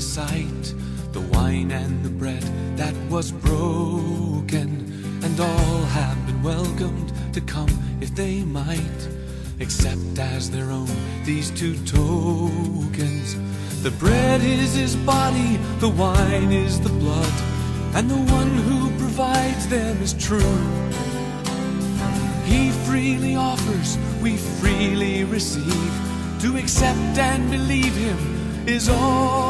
the 0.00 0.06
sight, 0.06 0.74
the 1.12 1.20
wine 1.32 1.70
and 1.70 2.02
the 2.02 2.08
bread 2.08 2.42
that 2.74 2.94
was 3.10 3.30
broken, 3.32 4.68
and 5.22 5.38
all 5.38 5.82
have 5.98 6.16
been 6.26 6.42
welcomed 6.42 7.12
to 7.34 7.40
come 7.42 7.68
if 8.00 8.14
they 8.14 8.40
might, 8.40 9.00
accept 9.60 10.18
as 10.18 10.50
their 10.50 10.70
own 10.70 10.88
these 11.26 11.50
two 11.50 11.74
tokens. 11.84 13.36
The 13.82 13.90
bread 13.98 14.40
is 14.40 14.74
his 14.74 14.96
body, 14.96 15.58
the 15.80 15.90
wine 15.90 16.50
is 16.50 16.80
the 16.80 16.94
blood, 17.04 17.36
and 17.94 18.08
the 18.08 18.22
one 18.32 18.52
who 18.68 18.88
provides 18.96 19.68
them 19.68 20.00
is 20.00 20.14
true. 20.14 20.56
He 22.46 22.70
freely 22.86 23.36
offers, 23.36 23.98
we 24.22 24.38
freely 24.38 25.24
receive. 25.24 25.92
To 26.40 26.56
accept 26.56 27.18
and 27.18 27.50
believe 27.50 27.94
him 27.94 28.66
is 28.66 28.88
all 28.88 29.49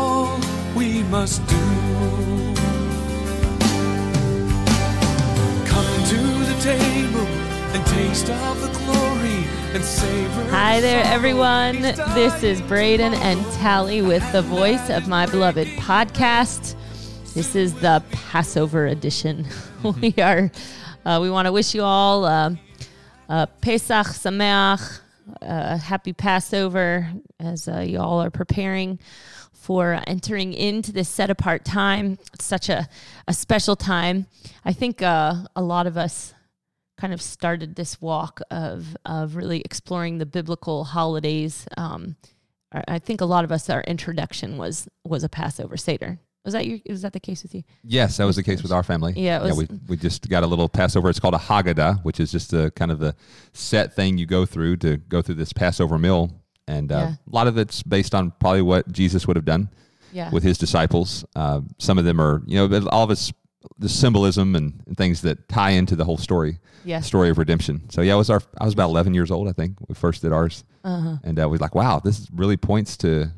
we 0.75 1.03
must 1.05 1.45
do. 1.47 1.57
Come 5.67 6.05
to 6.05 6.21
the 6.47 6.59
table 6.63 7.27
and 7.73 7.87
taste 7.87 8.31
of 8.31 8.61
the 8.61 8.69
glory 8.79 9.45
and 9.75 9.83
savor. 9.83 10.45
Hi 10.51 10.81
there, 10.81 11.05
everyone. 11.05 11.83
This 11.83 12.43
is 12.43 12.61
Braden 12.63 13.15
and 13.15 13.45
Tally 13.55 14.03
with 14.03 14.31
the 14.33 14.43
Voice 14.43 14.91
of 14.91 15.09
My 15.09 15.27
Beloved 15.27 15.67
podcast. 15.79 16.77
This 17.35 17.55
is 17.55 17.75
the 17.75 18.03
Passover 18.13 18.87
edition. 18.87 19.47
we 20.01 20.15
are, 20.19 20.51
uh, 21.05 21.19
we 21.21 21.31
want 21.31 21.47
to 21.47 21.53
wish 21.53 21.75
you 21.75 21.83
all 21.83 22.25
uh, 22.25 22.55
uh, 23.29 23.47
Pesach 23.61 24.07
Sameach, 24.09 25.01
uh, 25.43 25.79
happy 25.79 26.13
Passover 26.13 27.09
as 27.39 27.69
uh, 27.69 27.81
you 27.81 27.99
all 27.99 28.23
are 28.23 28.31
preparing 28.31 28.99
for 29.61 30.01
entering 30.07 30.55
into 30.55 30.91
this 30.91 31.09
set 31.09 31.29
apart 31.31 31.65
time. 31.65 32.19
It's 32.33 32.45
such 32.47 32.69
a, 32.69 32.89
a 33.29 33.35
special 33.35 33.77
time. 33.77 34.27
I 34.65 34.73
think 34.73 35.03
uh, 35.03 35.35
a 35.55 35.63
lot 35.63 35.87
of 35.87 35.97
us 35.97 36.33
kind 36.99 37.13
of 37.13 37.21
started 37.23 37.77
this 37.77 38.01
walk 38.01 38.41
of 38.51 38.97
of 39.05 39.37
really 39.37 39.61
exploring 39.61 40.19
the 40.19 40.27
biblical 40.27 40.85
holidays. 40.85 41.67
Um, 41.77 42.17
I 42.73 42.99
think 43.01 43.21
a 43.21 43.25
lot 43.25 43.45
of 43.45 43.53
us, 43.53 43.69
our 43.69 43.83
introduction 43.83 44.57
was 44.57 44.89
was 45.05 45.25
a 45.25 45.29
Passover 45.29 45.77
Seder. 45.77 46.19
Was 46.45 46.55
that 46.55 46.67
your? 46.67 46.79
Was 46.89 47.03
that 47.03 47.13
the 47.13 47.21
case 47.21 47.43
with 47.43 47.55
you? 47.55 47.65
Yes, 47.85 48.17
that 48.17 48.25
was 48.25 48.37
the 48.37 48.43
case 48.43 48.63
with 48.63 48.73
our 48.73 48.83
family. 48.83 49.13
Yeah, 49.15 49.45
it 49.45 49.55
was- 49.55 49.69
we, 49.69 49.79
we 49.89 49.97
just 49.99 50.29
got 50.31 50.43
a 50.43 50.47
little 50.47 50.69
Passover. 50.71 51.11
It's 51.11 51.21
called 51.21 51.35
a 51.35 51.39
Haggadah, 51.39 52.03
which 52.03 52.19
is 52.19 52.33
just 52.33 52.55
a 52.55 52.71
kind 52.71 52.91
of 52.91 52.99
the 52.99 53.15
set 53.53 53.95
thing 53.95 54.17
you 54.17 54.25
go 54.25 54.47
through 54.47 54.77
to 54.79 54.97
go 54.97 55.21
through 55.21 55.35
this 55.35 55.53
Passover 55.53 55.99
meal. 55.99 56.31
And 56.77 56.93
uh, 56.93 56.95
Yeah. 56.97 57.15
a 57.33 57.35
lot 57.35 57.47
of 57.47 57.59
it's 57.59 57.83
based 57.83 58.15
on 58.15 58.33
probably 58.41 58.63
what 58.63 58.91
Jesus 58.93 59.27
would 59.27 59.37
have 59.37 59.45
done 59.55 59.69
Yeah. 60.13 60.31
with 60.31 60.43
his 60.43 60.59
disciples. 60.59 61.25
Uh, 61.35 61.61
some 61.79 61.99
of 61.99 62.05
them 62.05 62.21
are, 62.21 62.43
you 62.47 62.57
know, 62.69 62.89
all 62.91 63.05
of 63.05 63.11
it's 63.11 63.33
the 63.79 63.89
symbolism 63.89 64.55
and, 64.57 64.83
and 64.87 64.97
things 64.97 65.21
that 65.23 65.37
tie 65.49 65.71
into 65.71 65.95
the 65.97 66.05
whole 66.05 66.17
story, 66.19 66.59
Yes. 66.85 67.07
story 67.07 67.29
of 67.31 67.37
redemption. 67.39 67.83
So 67.91 68.01
yeah, 68.03 68.15
it 68.15 68.17
was 68.19 68.31
our. 68.31 68.41
I 68.59 68.65
was 68.65 68.73
about 68.75 68.89
11 68.91 69.13
years 69.15 69.31
old, 69.31 69.49
I 69.49 69.53
think, 69.53 69.77
we 69.89 69.95
first 69.95 70.23
did 70.23 70.33
ours, 70.33 70.65
Uh-huh. 70.85 71.17
and 71.25 71.39
uh, 71.39 71.43
we 71.49 71.53
was 71.53 71.61
like, 71.61 71.75
wow, 71.75 72.01
this 72.03 72.27
really 72.33 72.57
points 72.57 72.97
to 72.99 73.31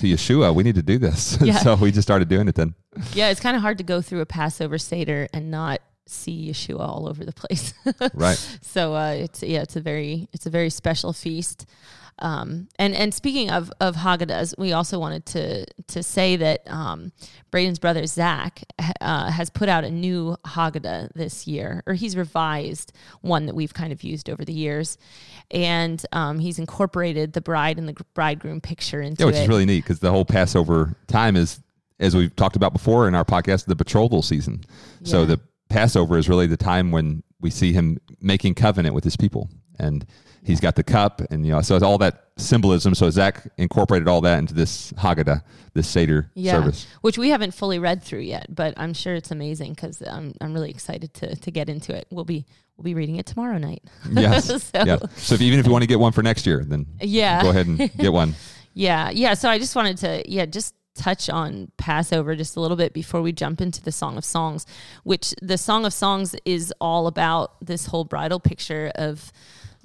to 0.00 0.06
Yeshua. 0.06 0.54
We 0.54 0.62
need 0.62 0.74
to 0.76 0.82
do 0.82 0.98
this. 0.98 1.38
Yeah. 1.48 1.58
so 1.58 1.74
we 1.76 1.90
just 1.90 2.06
started 2.06 2.28
doing 2.28 2.48
it 2.48 2.54
then. 2.54 2.74
Yeah, 3.14 3.30
it's 3.30 3.40
kind 3.40 3.56
of 3.56 3.62
hard 3.62 3.78
to 3.78 3.84
go 3.84 4.00
through 4.02 4.20
a 4.20 4.26
Passover 4.26 4.78
Seder 4.78 5.26
and 5.32 5.50
not 5.50 5.80
see 6.06 6.50
Yeshua 6.50 6.80
all 6.86 7.08
over 7.08 7.24
the 7.24 7.32
place. 7.32 7.72
Right. 8.14 8.38
So 8.62 8.94
uh, 8.94 9.14
it's 9.24 9.42
yeah, 9.42 9.62
it's 9.62 9.74
a 9.76 9.80
very 9.80 10.28
it's 10.32 10.46
a 10.46 10.50
very 10.50 10.70
special 10.70 11.12
feast. 11.12 11.66
Um, 12.18 12.68
and 12.78 12.94
and 12.94 13.12
speaking 13.12 13.50
of 13.50 13.70
of 13.80 13.96
Haggadahs, 13.96 14.54
we 14.56 14.72
also 14.72 14.98
wanted 14.98 15.26
to 15.26 15.66
to 15.88 16.02
say 16.02 16.36
that 16.36 16.62
um, 16.66 17.12
Braden's 17.50 17.78
brother 17.78 18.06
Zach 18.06 18.62
uh, 19.00 19.30
has 19.30 19.50
put 19.50 19.68
out 19.68 19.84
a 19.84 19.90
new 19.90 20.36
Haggadah 20.46 21.12
this 21.14 21.46
year, 21.46 21.82
or 21.86 21.92
he's 21.94 22.16
revised 22.16 22.92
one 23.20 23.46
that 23.46 23.54
we've 23.54 23.74
kind 23.74 23.92
of 23.92 24.02
used 24.02 24.30
over 24.30 24.44
the 24.44 24.52
years, 24.52 24.96
and 25.50 26.04
um, 26.12 26.38
he's 26.38 26.58
incorporated 26.58 27.34
the 27.34 27.42
bride 27.42 27.78
and 27.78 27.86
the 27.88 28.04
bridegroom 28.14 28.60
picture 28.62 29.02
into 29.02 29.22
Yeah, 29.22 29.26
which 29.26 29.36
it. 29.36 29.42
is 29.42 29.48
really 29.48 29.66
neat 29.66 29.84
because 29.84 29.98
the 29.98 30.10
whole 30.10 30.24
Passover 30.24 30.96
time 31.08 31.36
is, 31.36 31.60
as 32.00 32.16
we've 32.16 32.34
talked 32.34 32.56
about 32.56 32.72
before 32.72 33.08
in 33.08 33.14
our 33.14 33.24
podcast, 33.24 33.66
the 33.66 33.76
betrothal 33.76 34.22
season. 34.22 34.64
So 35.04 35.26
the 35.26 35.38
Passover 35.68 36.16
is 36.16 36.28
really 36.28 36.46
the 36.46 36.56
time 36.56 36.92
when 36.92 37.22
we 37.40 37.50
see 37.50 37.72
him 37.74 37.98
making 38.20 38.54
covenant 38.54 38.94
with 38.94 39.04
his 39.04 39.16
people, 39.16 39.50
and 39.78 40.06
he's 40.46 40.60
got 40.60 40.76
the 40.76 40.82
cup, 40.84 41.20
and 41.30 41.44
you 41.44 41.52
know, 41.52 41.60
so 41.60 41.74
it's 41.74 41.82
all 41.84 41.98
that 41.98 42.28
symbolism. 42.38 42.94
So 42.94 43.10
Zach 43.10 43.46
incorporated 43.58 44.08
all 44.08 44.20
that 44.22 44.38
into 44.38 44.54
this 44.54 44.92
Haggadah, 44.92 45.42
this 45.74 45.88
Seder 45.88 46.30
yeah, 46.34 46.52
service. 46.52 46.86
which 47.02 47.18
we 47.18 47.30
haven't 47.30 47.52
fully 47.52 47.78
read 47.78 48.02
through 48.02 48.20
yet, 48.20 48.54
but 48.54 48.74
I'm 48.76 48.94
sure 48.94 49.14
it's 49.14 49.30
amazing 49.30 49.74
because 49.74 50.00
I'm 50.02 50.34
I'm 50.40 50.54
really 50.54 50.70
excited 50.70 51.12
to 51.14 51.34
to 51.36 51.50
get 51.50 51.68
into 51.68 51.94
it. 51.94 52.06
We'll 52.10 52.24
be 52.24 52.46
we'll 52.76 52.84
be 52.84 52.94
reading 52.94 53.16
it 53.16 53.26
tomorrow 53.26 53.58
night. 53.58 53.82
Yes. 54.12 54.46
so, 54.46 54.84
yeah. 54.84 54.98
So 55.16 55.34
if, 55.34 55.40
even 55.42 55.58
if 55.58 55.66
you 55.66 55.72
want 55.72 55.82
to 55.82 55.88
get 55.88 55.98
one 55.98 56.12
for 56.12 56.22
next 56.22 56.46
year, 56.46 56.64
then 56.64 56.86
Yeah. 57.00 57.42
go 57.42 57.50
ahead 57.50 57.66
and 57.66 57.78
get 57.98 58.12
one. 58.12 58.34
Yeah, 58.78 59.08
yeah. 59.08 59.32
So 59.32 59.48
I 59.48 59.58
just 59.58 59.74
wanted 59.74 59.96
to, 59.98 60.22
yeah, 60.30 60.44
just 60.44 60.74
touch 60.94 61.30
on 61.30 61.72
Passover 61.78 62.36
just 62.36 62.56
a 62.56 62.60
little 62.60 62.76
bit 62.76 62.92
before 62.92 63.22
we 63.22 63.32
jump 63.32 63.62
into 63.62 63.82
the 63.82 63.90
Song 63.90 64.18
of 64.18 64.24
Songs, 64.24 64.66
which 65.02 65.34
the 65.40 65.56
Song 65.56 65.86
of 65.86 65.94
Songs 65.94 66.36
is 66.44 66.74
all 66.78 67.06
about 67.06 67.52
this 67.64 67.86
whole 67.86 68.04
bridal 68.04 68.38
picture 68.38 68.92
of 68.94 69.32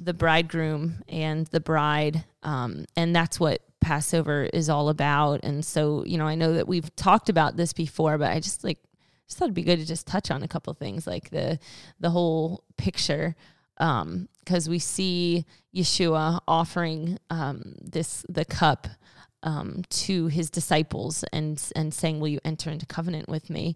the 0.04 0.14
bridegroom 0.14 1.04
and 1.08 1.46
the 1.48 1.60
bride, 1.60 2.24
um, 2.44 2.86
and 2.96 3.16
that's 3.16 3.40
what 3.40 3.62
Passover 3.80 4.44
is 4.54 4.70
all 4.70 4.90
about. 4.90 5.42
And 5.44 5.64
so, 5.64 6.04
you 6.06 6.18
know, 6.18 6.26
I 6.26 6.36
know 6.36 6.54
that 6.54 6.68
we've 6.68 6.96
talked 6.96 7.30
about 7.30 7.58
this 7.58 7.74
before, 7.74 8.18
but 8.18 8.32
I 8.32 8.40
just 8.40 8.64
like 8.64 8.80
just 9.28 9.38
thought 9.38 9.46
it'd 9.46 9.56
be 9.56 9.64
good 9.64 9.80
to 9.80 9.86
just 9.86 10.08
touch 10.08 10.30
on 10.30 10.44
a 10.44 10.48
couple 10.48 10.74
things 10.74 11.08
like 11.08 11.30
the 11.30 11.60
the 12.00 12.10
whole 12.10 12.64
picture 12.78 13.36
because 13.78 14.70
we 14.70 14.78
see 14.78 15.46
Yeshua 15.76 16.40
offering 16.48 17.18
um, 17.30 17.76
this 17.82 18.26
the 18.30 18.46
cup 18.46 18.88
um, 19.44 19.84
to 19.90 20.28
his 20.28 20.50
disciples 20.50 21.24
and 21.32 21.62
and 21.76 21.94
saying, 21.94 22.20
"Will 22.20 22.28
you 22.28 22.40
enter 22.46 22.70
into 22.70 22.86
covenant 22.86 23.28
with 23.30 23.50
me?" 23.50 23.76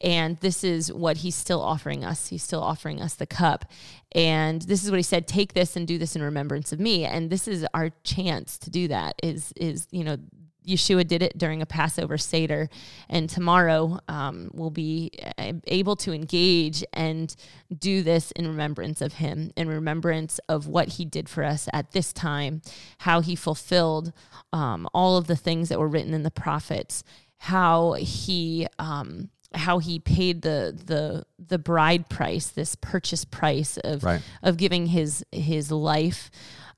And 0.00 0.38
this 0.40 0.64
is 0.64 0.92
what 0.92 1.18
he's 1.18 1.34
still 1.34 1.60
offering 1.60 2.04
us. 2.04 2.28
He's 2.28 2.42
still 2.42 2.62
offering 2.62 3.00
us 3.00 3.14
the 3.14 3.26
cup, 3.26 3.66
and 4.12 4.62
this 4.62 4.84
is 4.84 4.90
what 4.90 4.98
he 4.98 5.02
said: 5.02 5.26
"Take 5.26 5.54
this 5.54 5.76
and 5.76 5.86
do 5.86 5.98
this 5.98 6.16
in 6.16 6.22
remembrance 6.22 6.72
of 6.72 6.80
me." 6.80 7.04
And 7.04 7.30
this 7.30 7.48
is 7.48 7.66
our 7.74 7.90
chance 8.04 8.58
to 8.58 8.70
do 8.70 8.88
that. 8.88 9.14
Is 9.22 9.52
is 9.56 9.86
you 9.90 10.04
know. 10.04 10.18
Yeshua 10.66 11.06
did 11.06 11.22
it 11.22 11.36
during 11.36 11.60
a 11.62 11.66
Passover 11.66 12.16
Seder, 12.18 12.68
and 13.08 13.28
tomorrow 13.28 13.98
um, 14.08 14.50
we'll 14.52 14.70
be 14.70 15.10
uh, 15.38 15.52
able 15.66 15.96
to 15.96 16.12
engage 16.12 16.82
and 16.92 17.34
do 17.76 18.02
this 18.02 18.30
in 18.32 18.48
remembrance 18.48 19.00
of 19.00 19.14
Him, 19.14 19.50
in 19.56 19.68
remembrance 19.68 20.40
of 20.48 20.66
what 20.66 20.88
He 20.88 21.04
did 21.04 21.28
for 21.28 21.44
us 21.44 21.68
at 21.72 21.92
this 21.92 22.12
time, 22.12 22.62
how 22.98 23.20
He 23.20 23.36
fulfilled 23.36 24.12
um, 24.52 24.88
all 24.94 25.16
of 25.16 25.26
the 25.26 25.36
things 25.36 25.68
that 25.68 25.78
were 25.78 25.88
written 25.88 26.14
in 26.14 26.22
the 26.22 26.30
prophets, 26.30 27.04
how 27.38 27.92
He 27.94 28.66
um, 28.78 29.30
how 29.52 29.78
He 29.78 29.98
paid 29.98 30.42
the 30.42 30.76
the 30.84 31.24
the 31.38 31.58
bride 31.58 32.08
price, 32.08 32.48
this 32.48 32.74
purchase 32.74 33.24
price 33.24 33.76
of 33.84 34.02
Right. 34.02 34.22
of 34.42 34.56
giving 34.56 34.86
His 34.86 35.24
His 35.30 35.70
life 35.70 36.30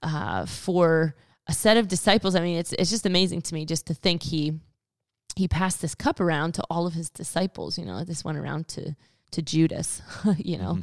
uh, 0.02 0.44
for 0.46 1.14
a 1.46 1.52
set 1.52 1.76
of 1.76 1.88
disciples. 1.88 2.34
I 2.34 2.40
mean, 2.40 2.58
it's 2.58 2.72
it's 2.72 2.90
just 2.90 3.06
amazing 3.06 3.42
to 3.42 3.54
me 3.54 3.64
just 3.64 3.86
to 3.86 3.94
think 3.94 4.22
he 4.22 4.60
he 5.36 5.46
passed 5.48 5.82
this 5.82 5.94
cup 5.94 6.20
around 6.20 6.52
to 6.54 6.64
all 6.70 6.86
of 6.86 6.94
his 6.94 7.10
disciples. 7.10 7.78
You 7.78 7.84
know, 7.84 8.04
this 8.04 8.24
went 8.24 8.38
around 8.38 8.68
to 8.68 8.96
to 9.32 9.42
Judas. 9.42 10.02
You 10.38 10.58
know, 10.58 10.78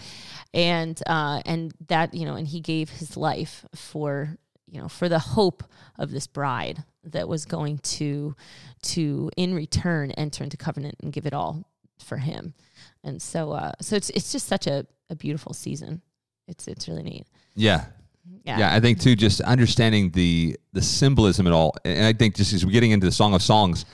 and 0.54 1.02
uh, 1.06 1.42
and 1.46 1.74
that 1.88 2.14
you 2.14 2.26
know, 2.26 2.36
and 2.36 2.48
he 2.48 2.60
gave 2.60 2.90
his 2.90 3.18
life 3.18 3.66
for 3.76 4.38
you 4.68 4.82
know 4.82 4.88
for 4.88 5.10
the 5.10 5.20
hope 5.20 5.64
of 6.00 6.12
this 6.12 6.28
bride 6.28 6.84
that 7.04 7.28
was 7.28 7.46
going 7.46 7.80
to 7.80 8.36
to 8.84 9.30
in 9.36 9.54
return 9.54 10.12
enter 10.12 10.44
into 10.44 10.58
covenant 10.58 10.96
and 11.02 11.12
give 11.12 11.26
it 11.26 11.34
all 11.34 11.68
for 12.00 12.18
him. 12.18 12.54
And 13.04 13.22
so 13.22 13.52
uh, 13.52 13.74
so 13.82 13.96
it's 13.96 14.10
it's 14.12 14.32
just 14.32 14.48
such 14.48 14.68
a, 14.68 14.86
a 15.10 15.16
beautiful 15.16 15.54
season. 15.54 16.02
It's 16.48 16.68
it's 16.68 16.88
really 16.88 17.04
neat. 17.04 17.28
Yeah. 17.56 17.86
Yeah. 18.46 18.60
Yeah, 18.60 18.74
I 18.74 18.80
think 18.80 19.00
too, 19.00 19.16
just 19.16 19.42
understanding 19.42 20.12
the 20.12 20.58
the 20.74 20.82
symbolism 20.82 21.48
at 21.48 21.54
all, 21.54 21.76
and 21.86 22.06
I 22.06 22.14
think 22.14 22.36
just 22.36 22.54
as 22.54 22.66
we're 22.66 22.72
getting 22.72 22.92
into 22.92 23.06
the 23.06 23.12
Song 23.12 23.34
of 23.34 23.42
Songs, 23.42 23.86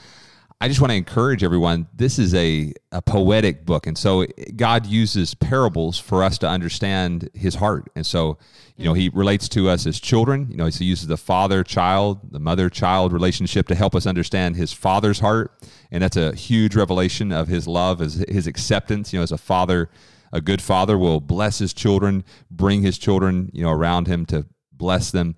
I 0.60 0.68
just 0.68 0.80
want 0.80 0.90
to 0.90 0.96
encourage 0.96 1.42
everyone. 1.42 1.86
This 1.94 2.18
is 2.18 2.34
a 2.34 2.72
a 2.92 3.00
poetic 3.00 3.64
book, 3.64 3.86
and 3.86 3.96
so 3.96 4.26
God 4.56 4.86
uses 4.86 5.34
parables 5.34 5.98
for 5.98 6.22
us 6.22 6.36
to 6.38 6.48
understand 6.48 7.30
His 7.32 7.54
heart. 7.54 7.90
And 7.96 8.04
so, 8.04 8.38
you 8.76 8.84
know, 8.84 8.92
He 8.92 9.08
relates 9.08 9.48
to 9.50 9.68
us 9.68 9.86
as 9.86 9.98
children. 9.98 10.48
You 10.50 10.56
know, 10.56 10.66
He 10.66 10.84
uses 10.84 11.06
the 11.06 11.16
father 11.16 11.64
child, 11.64 12.32
the 12.32 12.40
mother 12.40 12.68
child 12.68 13.12
relationship 13.12 13.68
to 13.68 13.74
help 13.74 13.94
us 13.94 14.06
understand 14.06 14.56
His 14.56 14.72
Father's 14.72 15.20
heart, 15.20 15.52
and 15.90 16.02
that's 16.02 16.16
a 16.16 16.34
huge 16.34 16.76
revelation 16.76 17.32
of 17.32 17.48
His 17.48 17.66
love, 17.66 18.02
as 18.02 18.24
His 18.28 18.46
acceptance. 18.46 19.12
You 19.12 19.20
know, 19.20 19.22
as 19.22 19.32
a 19.32 19.38
father 19.38 19.88
a 20.32 20.40
good 20.40 20.62
father 20.62 20.96
will 20.96 21.20
bless 21.20 21.58
his 21.58 21.72
children, 21.72 22.24
bring 22.50 22.82
his 22.82 22.98
children, 22.98 23.50
you 23.52 23.62
know, 23.62 23.70
around 23.70 24.06
him 24.06 24.26
to 24.26 24.46
bless 24.72 25.10
them. 25.10 25.36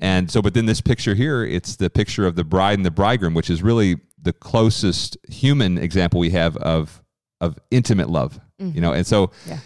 And 0.00 0.30
so, 0.30 0.42
but 0.42 0.54
then 0.54 0.66
this 0.66 0.80
picture 0.80 1.14
here, 1.14 1.44
it's 1.44 1.76
the 1.76 1.90
picture 1.90 2.26
of 2.26 2.36
the 2.36 2.44
bride 2.44 2.78
and 2.78 2.86
the 2.86 2.90
bridegroom, 2.90 3.34
which 3.34 3.50
is 3.50 3.62
really 3.62 3.96
the 4.20 4.32
closest 4.32 5.16
human 5.28 5.78
example 5.78 6.20
we 6.20 6.30
have 6.30 6.56
of 6.58 7.02
of 7.40 7.58
intimate 7.70 8.10
love. 8.10 8.40
You 8.58 8.66
mm-hmm. 8.66 8.80
know, 8.80 8.92
and 8.92 9.06
so 9.06 9.30
Yeah. 9.46 9.58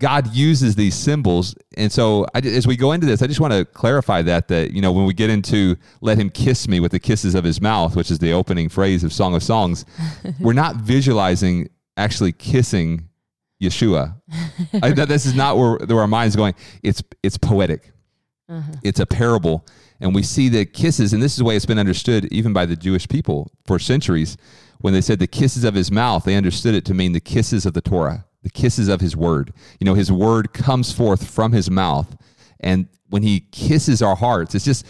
God 0.00 0.34
uses 0.34 0.76
these 0.76 0.94
symbols, 0.94 1.54
and 1.76 1.92
so 1.92 2.24
I, 2.34 2.38
as 2.38 2.66
we 2.66 2.74
go 2.74 2.92
into 2.92 3.06
this, 3.06 3.20
I 3.20 3.26
just 3.26 3.38
want 3.38 3.52
to 3.52 3.66
clarify 3.66 4.22
that 4.22 4.48
that 4.48 4.72
you 4.72 4.80
know 4.80 4.92
when 4.92 5.04
we 5.04 5.12
get 5.12 5.28
into 5.28 5.76
"Let 6.00 6.16
Him 6.16 6.30
kiss 6.30 6.66
me 6.66 6.80
with 6.80 6.92
the 6.92 6.98
kisses 6.98 7.34
of 7.34 7.44
His 7.44 7.60
mouth," 7.60 7.94
which 7.94 8.10
is 8.10 8.18
the 8.18 8.32
opening 8.32 8.70
phrase 8.70 9.04
of 9.04 9.12
Song 9.12 9.34
of 9.34 9.42
Songs, 9.42 9.84
we're 10.40 10.54
not 10.54 10.76
visualizing 10.76 11.68
actually 11.98 12.32
kissing 12.32 13.09
Yeshua. 13.60 14.14
I, 14.82 14.92
this 14.92 15.26
is 15.26 15.34
not 15.34 15.56
where, 15.58 15.76
where 15.86 16.00
our 16.00 16.06
mind's 16.06 16.36
going. 16.36 16.54
It's 16.82 17.02
it's 17.22 17.36
poetic. 17.36 17.92
Uh-huh. 18.48 18.72
It's 18.82 18.98
a 18.98 19.06
parable, 19.06 19.66
and 20.00 20.14
we 20.14 20.22
see 20.22 20.48
the 20.48 20.64
kisses, 20.64 21.12
and 21.12 21.22
this 21.22 21.32
is 21.32 21.38
the 21.38 21.44
way 21.44 21.56
it's 21.56 21.66
been 21.66 21.78
understood 21.78 22.24
even 22.32 22.52
by 22.52 22.66
the 22.66 22.74
Jewish 22.76 23.08
people 23.08 23.52
for 23.66 23.78
centuries. 23.78 24.36
When 24.80 24.94
they 24.94 25.02
said 25.02 25.18
the 25.18 25.26
kisses 25.26 25.64
of 25.64 25.74
his 25.74 25.92
mouth, 25.92 26.24
they 26.24 26.36
understood 26.36 26.74
it 26.74 26.86
to 26.86 26.94
mean 26.94 27.12
the 27.12 27.20
kisses 27.20 27.66
of 27.66 27.74
the 27.74 27.82
Torah, 27.82 28.24
the 28.42 28.50
kisses 28.50 28.88
of 28.88 29.00
his 29.00 29.14
word. 29.14 29.52
You 29.78 29.84
know, 29.84 29.94
his 29.94 30.10
word 30.10 30.54
comes 30.54 30.90
forth 30.90 31.30
from 31.30 31.52
his 31.52 31.70
mouth, 31.70 32.16
and 32.60 32.88
when 33.10 33.22
he 33.22 33.40
kisses 33.52 34.02
our 34.02 34.16
hearts, 34.16 34.54
it's 34.54 34.64
just. 34.64 34.86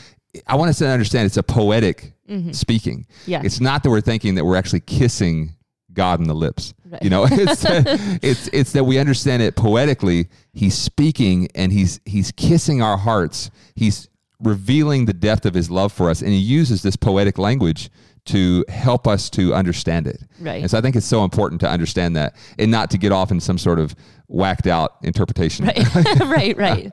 I 0.46 0.54
want 0.54 0.68
us 0.68 0.78
to 0.78 0.86
understand 0.86 1.26
it's 1.26 1.38
a 1.38 1.42
poetic 1.42 2.12
mm-hmm. 2.28 2.52
speaking. 2.52 3.04
Yeah. 3.26 3.42
It's 3.44 3.60
not 3.60 3.82
that 3.82 3.90
we're 3.90 4.00
thinking 4.00 4.36
that 4.36 4.44
we're 4.44 4.54
actually 4.54 4.78
kissing 4.78 5.56
God 5.92 6.20
in 6.20 6.28
the 6.28 6.34
lips. 6.34 6.74
You 7.02 7.10
know, 7.10 7.26
it's, 7.30 7.64
it's 8.22 8.48
it's 8.48 8.72
that 8.72 8.84
we 8.84 8.98
understand 8.98 9.42
it 9.42 9.56
poetically. 9.56 10.28
He's 10.52 10.76
speaking 10.76 11.48
and 11.54 11.72
he's 11.72 12.00
he's 12.04 12.32
kissing 12.32 12.82
our 12.82 12.96
hearts. 12.96 13.50
He's 13.74 14.08
revealing 14.40 15.04
the 15.04 15.12
depth 15.12 15.46
of 15.46 15.54
his 15.54 15.70
love 15.70 15.92
for 15.92 16.10
us, 16.10 16.22
and 16.22 16.30
he 16.30 16.38
uses 16.38 16.82
this 16.82 16.96
poetic 16.96 17.38
language 17.38 17.90
to 18.26 18.64
help 18.68 19.06
us 19.06 19.30
to 19.30 19.54
understand 19.54 20.06
it. 20.06 20.22
Right. 20.38 20.60
And 20.60 20.70
so 20.70 20.78
I 20.78 20.80
think 20.80 20.94
it's 20.94 21.06
so 21.06 21.24
important 21.24 21.60
to 21.62 21.68
understand 21.68 22.16
that, 22.16 22.36
and 22.58 22.70
not 22.70 22.90
to 22.90 22.98
get 22.98 23.12
off 23.12 23.30
in 23.30 23.40
some 23.40 23.58
sort 23.58 23.78
of 23.78 23.94
whacked 24.28 24.66
out 24.66 24.92
interpretation. 25.02 25.66
right 25.66 26.20
right 26.20 26.56
right 26.56 26.92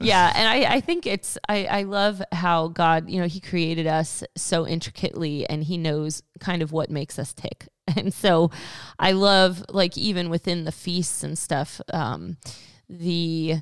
yeah 0.00 0.32
and 0.34 0.48
I, 0.48 0.74
I 0.76 0.80
think 0.80 1.06
it's 1.06 1.38
I, 1.48 1.64
I 1.66 1.82
love 1.82 2.22
how 2.32 2.68
god 2.68 3.08
you 3.08 3.20
know 3.20 3.26
he 3.26 3.40
created 3.40 3.86
us 3.86 4.24
so 4.36 4.66
intricately 4.66 5.48
and 5.48 5.62
he 5.62 5.78
knows 5.78 6.22
kind 6.40 6.62
of 6.62 6.72
what 6.72 6.90
makes 6.90 7.18
us 7.18 7.32
tick 7.32 7.68
and 7.96 8.12
so 8.12 8.50
i 8.98 9.12
love 9.12 9.64
like 9.68 9.96
even 9.96 10.30
within 10.30 10.64
the 10.64 10.72
feasts 10.72 11.22
and 11.22 11.38
stuff 11.38 11.80
um 11.92 12.36
the 12.88 13.56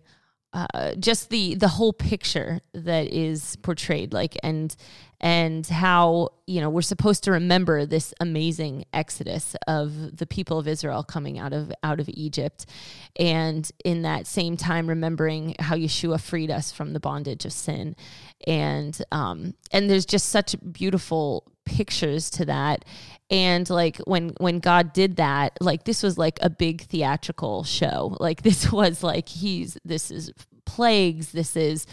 uh, 0.54 0.94
just 0.96 1.30
the 1.30 1.54
the 1.54 1.68
whole 1.68 1.94
picture 1.94 2.60
that 2.74 3.06
is 3.10 3.56
portrayed 3.56 4.12
like 4.12 4.36
and 4.42 4.76
and 5.22 5.66
how 5.68 6.28
you 6.46 6.60
know 6.60 6.68
we're 6.68 6.82
supposed 6.82 7.24
to 7.24 7.30
remember 7.30 7.86
this 7.86 8.12
amazing 8.20 8.84
exodus 8.92 9.56
of 9.66 10.16
the 10.16 10.26
people 10.26 10.58
of 10.58 10.68
Israel 10.68 11.04
coming 11.04 11.38
out 11.38 11.52
of 11.52 11.72
out 11.82 12.00
of 12.00 12.08
Egypt. 12.12 12.66
And 13.18 13.70
in 13.84 14.02
that 14.02 14.26
same 14.26 14.56
time 14.56 14.88
remembering 14.88 15.54
how 15.58 15.76
Yeshua 15.76 16.20
freed 16.20 16.50
us 16.50 16.72
from 16.72 16.92
the 16.92 17.00
bondage 17.00 17.44
of 17.44 17.52
sin. 17.52 17.96
And 18.46 19.00
um 19.12 19.54
and 19.70 19.88
there's 19.88 20.06
just 20.06 20.28
such 20.28 20.56
beautiful 20.72 21.50
pictures 21.64 22.28
to 22.30 22.44
that 22.46 22.84
and 23.32 23.68
like 23.70 23.96
when 24.00 24.28
when 24.38 24.58
god 24.60 24.92
did 24.92 25.16
that 25.16 25.56
like 25.60 25.84
this 25.84 26.02
was 26.02 26.18
like 26.18 26.38
a 26.42 26.50
big 26.50 26.82
theatrical 26.82 27.64
show 27.64 28.16
like 28.20 28.42
this 28.42 28.70
was 28.70 29.02
like 29.02 29.28
he's 29.28 29.76
this 29.84 30.10
is 30.10 30.30
plagues 30.64 31.32
this 31.32 31.56
is 31.56 31.86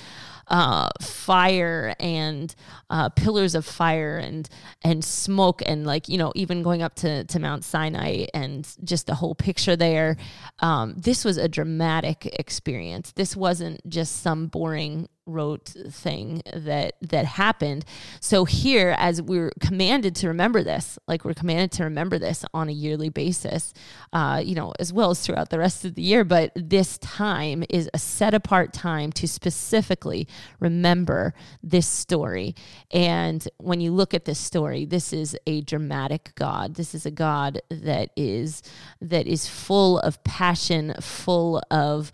uh, 0.50 0.90
fire 1.00 1.94
and 2.00 2.56
uh, 2.90 3.10
pillars 3.10 3.56
of 3.56 3.66
fire 3.66 4.18
and 4.18 4.50
and 4.84 5.06
smoke 5.06 5.62
and 5.66 5.86
like 5.86 6.10
you 6.10 6.18
know 6.18 6.32
even 6.36 6.64
going 6.64 6.82
up 6.82 6.96
to 6.96 7.24
to 7.26 7.40
Mount 7.40 7.64
Sinai 7.64 8.26
and 8.34 8.68
just 8.84 9.06
the 9.06 9.16
whole 9.16 9.36
picture 9.36 9.76
there. 9.76 10.18
Um, 10.60 10.96
this 10.98 11.24
was 11.24 11.38
a 11.38 11.48
dramatic 11.48 12.26
experience. 12.40 13.12
This 13.12 13.36
wasn't 13.36 13.88
just 13.88 14.22
some 14.24 14.48
boring 14.48 15.08
rote 15.30 15.70
thing 15.90 16.42
that 16.54 16.96
that 17.02 17.26
happened. 17.26 17.86
So 18.20 18.46
here, 18.46 18.96
as 18.98 19.22
we're 19.22 19.52
commanded 19.60 20.16
to 20.18 20.28
remember 20.28 20.64
this, 20.64 21.00
like 21.08 21.26
we're 21.26 21.34
commanded 21.34 21.72
to 21.74 21.84
remember 21.84 22.20
this 22.20 22.44
on 22.54 22.70
a 22.70 22.72
yearly 22.74 23.10
basis, 23.10 23.74
uh, 24.14 24.42
you 24.44 24.56
know, 24.56 24.74
as 24.80 24.92
well 24.92 25.12
as 25.12 25.22
throughout 25.22 25.50
the 25.50 25.60
rest 25.60 25.86
of 25.86 25.96
the 25.96 26.02
year. 26.02 26.24
But 26.24 26.52
this 26.56 26.98
time 26.98 27.64
is 27.70 27.90
a 27.94 28.00
set 28.00 28.34
apart 28.34 28.74
time 28.74 29.12
to 29.14 29.28
specifically 29.28 30.28
remember 30.60 31.34
this 31.64 31.88
story. 31.88 32.56
And 32.92 33.48
when 33.58 33.82
you 33.82 33.92
look 33.92 34.14
at 34.14 34.26
this 34.26 34.40
story, 34.40 34.86
this 34.86 35.14
is 35.14 35.38
a 35.46 35.62
dramatic 35.62 36.34
God. 36.36 36.76
This 36.76 36.94
is 36.96 37.06
a 37.06 37.12
God 37.12 37.62
that 37.70 38.10
is 38.16 38.64
that 39.02 39.28
is 39.28 39.48
full 39.48 40.00
of 40.00 40.24
passion, 40.24 40.94
full 41.00 41.62
of 41.72 42.12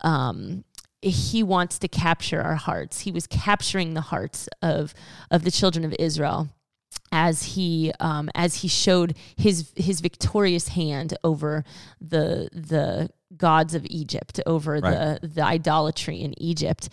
um, 0.00 0.64
he 1.02 1.42
wants 1.42 1.78
to 1.78 1.88
capture 1.88 2.40
our 2.40 2.54
hearts. 2.54 3.00
He 3.00 3.12
was 3.12 3.26
capturing 3.26 3.94
the 3.94 4.00
hearts 4.00 4.48
of 4.62 4.94
of 5.30 5.44
the 5.44 5.50
children 5.50 5.84
of 5.84 5.94
Israel 5.98 6.48
as 7.12 7.42
he 7.42 7.92
um, 8.00 8.30
as 8.34 8.56
he 8.56 8.68
showed 8.68 9.16
his 9.36 9.72
his 9.76 10.00
victorious 10.00 10.68
hand 10.68 11.16
over 11.22 11.64
the 12.00 12.48
the 12.52 13.10
gods 13.36 13.74
of 13.74 13.84
Egypt, 13.90 14.40
over 14.46 14.80
the 14.80 15.18
the 15.22 15.42
idolatry 15.42 16.20
in 16.20 16.40
Egypt, 16.40 16.88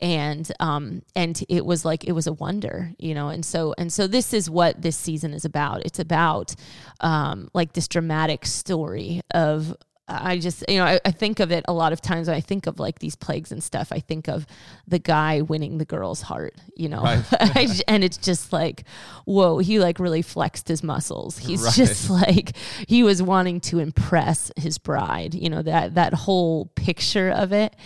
and 0.00 0.50
um, 0.60 1.02
and 1.14 1.42
it 1.48 1.64
was 1.64 1.84
like 1.84 2.04
it 2.04 2.12
was 2.12 2.26
a 2.26 2.32
wonder, 2.32 2.92
you 2.98 3.14
know. 3.14 3.28
And 3.28 3.44
so 3.44 3.74
and 3.78 3.92
so 3.92 4.06
this 4.06 4.32
is 4.32 4.48
what 4.50 4.80
this 4.80 4.96
season 4.96 5.32
is 5.32 5.44
about. 5.44 5.84
It's 5.84 5.98
about 5.98 6.54
um, 7.00 7.48
like 7.54 7.72
this 7.72 7.88
dramatic 7.88 8.46
story 8.46 9.20
of 9.32 9.76
I 10.08 10.38
just, 10.38 10.64
you 10.68 10.78
know, 10.78 10.84
I, 10.84 11.00
I, 11.04 11.10
think 11.10 11.38
of 11.38 11.52
it 11.52 11.66
a 11.68 11.72
lot 11.72 11.92
of 11.92 12.00
times 12.00 12.28
when 12.28 12.36
I 12.36 12.40
think 12.40 12.66
of 12.66 12.80
like 12.80 12.98
these 12.98 13.14
plagues 13.14 13.52
and 13.52 13.62
stuff. 13.62 13.92
I 13.92 14.00
think 14.00 14.26
of 14.26 14.46
the 14.86 14.98
guy 14.98 15.42
winning 15.42 15.76
the 15.76 15.84
girl's 15.84 16.22
heart, 16.22 16.54
you 16.74 16.88
know, 16.88 17.02
right. 17.02 17.82
and 17.88 18.02
it's 18.02 18.16
just 18.16 18.50
like, 18.50 18.84
whoa, 19.26 19.58
he 19.58 19.78
like 19.78 19.98
really 19.98 20.22
flexed 20.22 20.66
his 20.66 20.82
muscles. 20.82 21.36
He's 21.36 21.62
right. 21.62 21.74
just 21.74 22.08
like, 22.26 22.56
he 22.86 23.02
was 23.02 23.22
wanting 23.22 23.60
to 23.62 23.80
impress 23.80 24.50
his 24.56 24.78
bride, 24.78 25.34
you 25.34 25.50
know, 25.50 25.60
that, 25.60 25.94
that 25.94 26.14
whole 26.14 26.66
picture 26.74 27.30
of 27.30 27.52
it. 27.52 27.76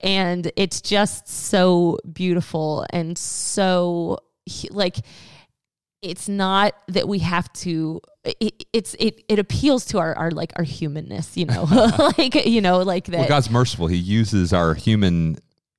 And 0.00 0.52
it's 0.56 0.82
just 0.82 1.28
so 1.28 1.98
beautiful 2.12 2.86
and 2.90 3.16
so 3.16 4.18
like, 4.70 4.96
it's 6.02 6.28
not 6.28 6.74
that 6.88 7.06
we 7.08 7.18
have 7.18 7.52
to 7.52 8.00
it, 8.24 8.64
it's 8.72 8.94
it 8.98 9.22
it 9.28 9.38
appeals 9.38 9.84
to 9.86 9.98
our, 9.98 10.14
our 10.16 10.30
like 10.30 10.52
our 10.56 10.64
humanness 10.64 11.36
you 11.36 11.46
know? 11.46 11.66
Like 12.18 12.34
you 12.46 12.60
know 12.60 12.78
like 12.78 13.06
that 13.06 13.18
well, 13.18 13.28
god's 13.28 13.50
merciful. 13.50 13.86
He 13.86 13.96
uses 13.96 14.52
our 14.52 14.74
human 14.74 15.38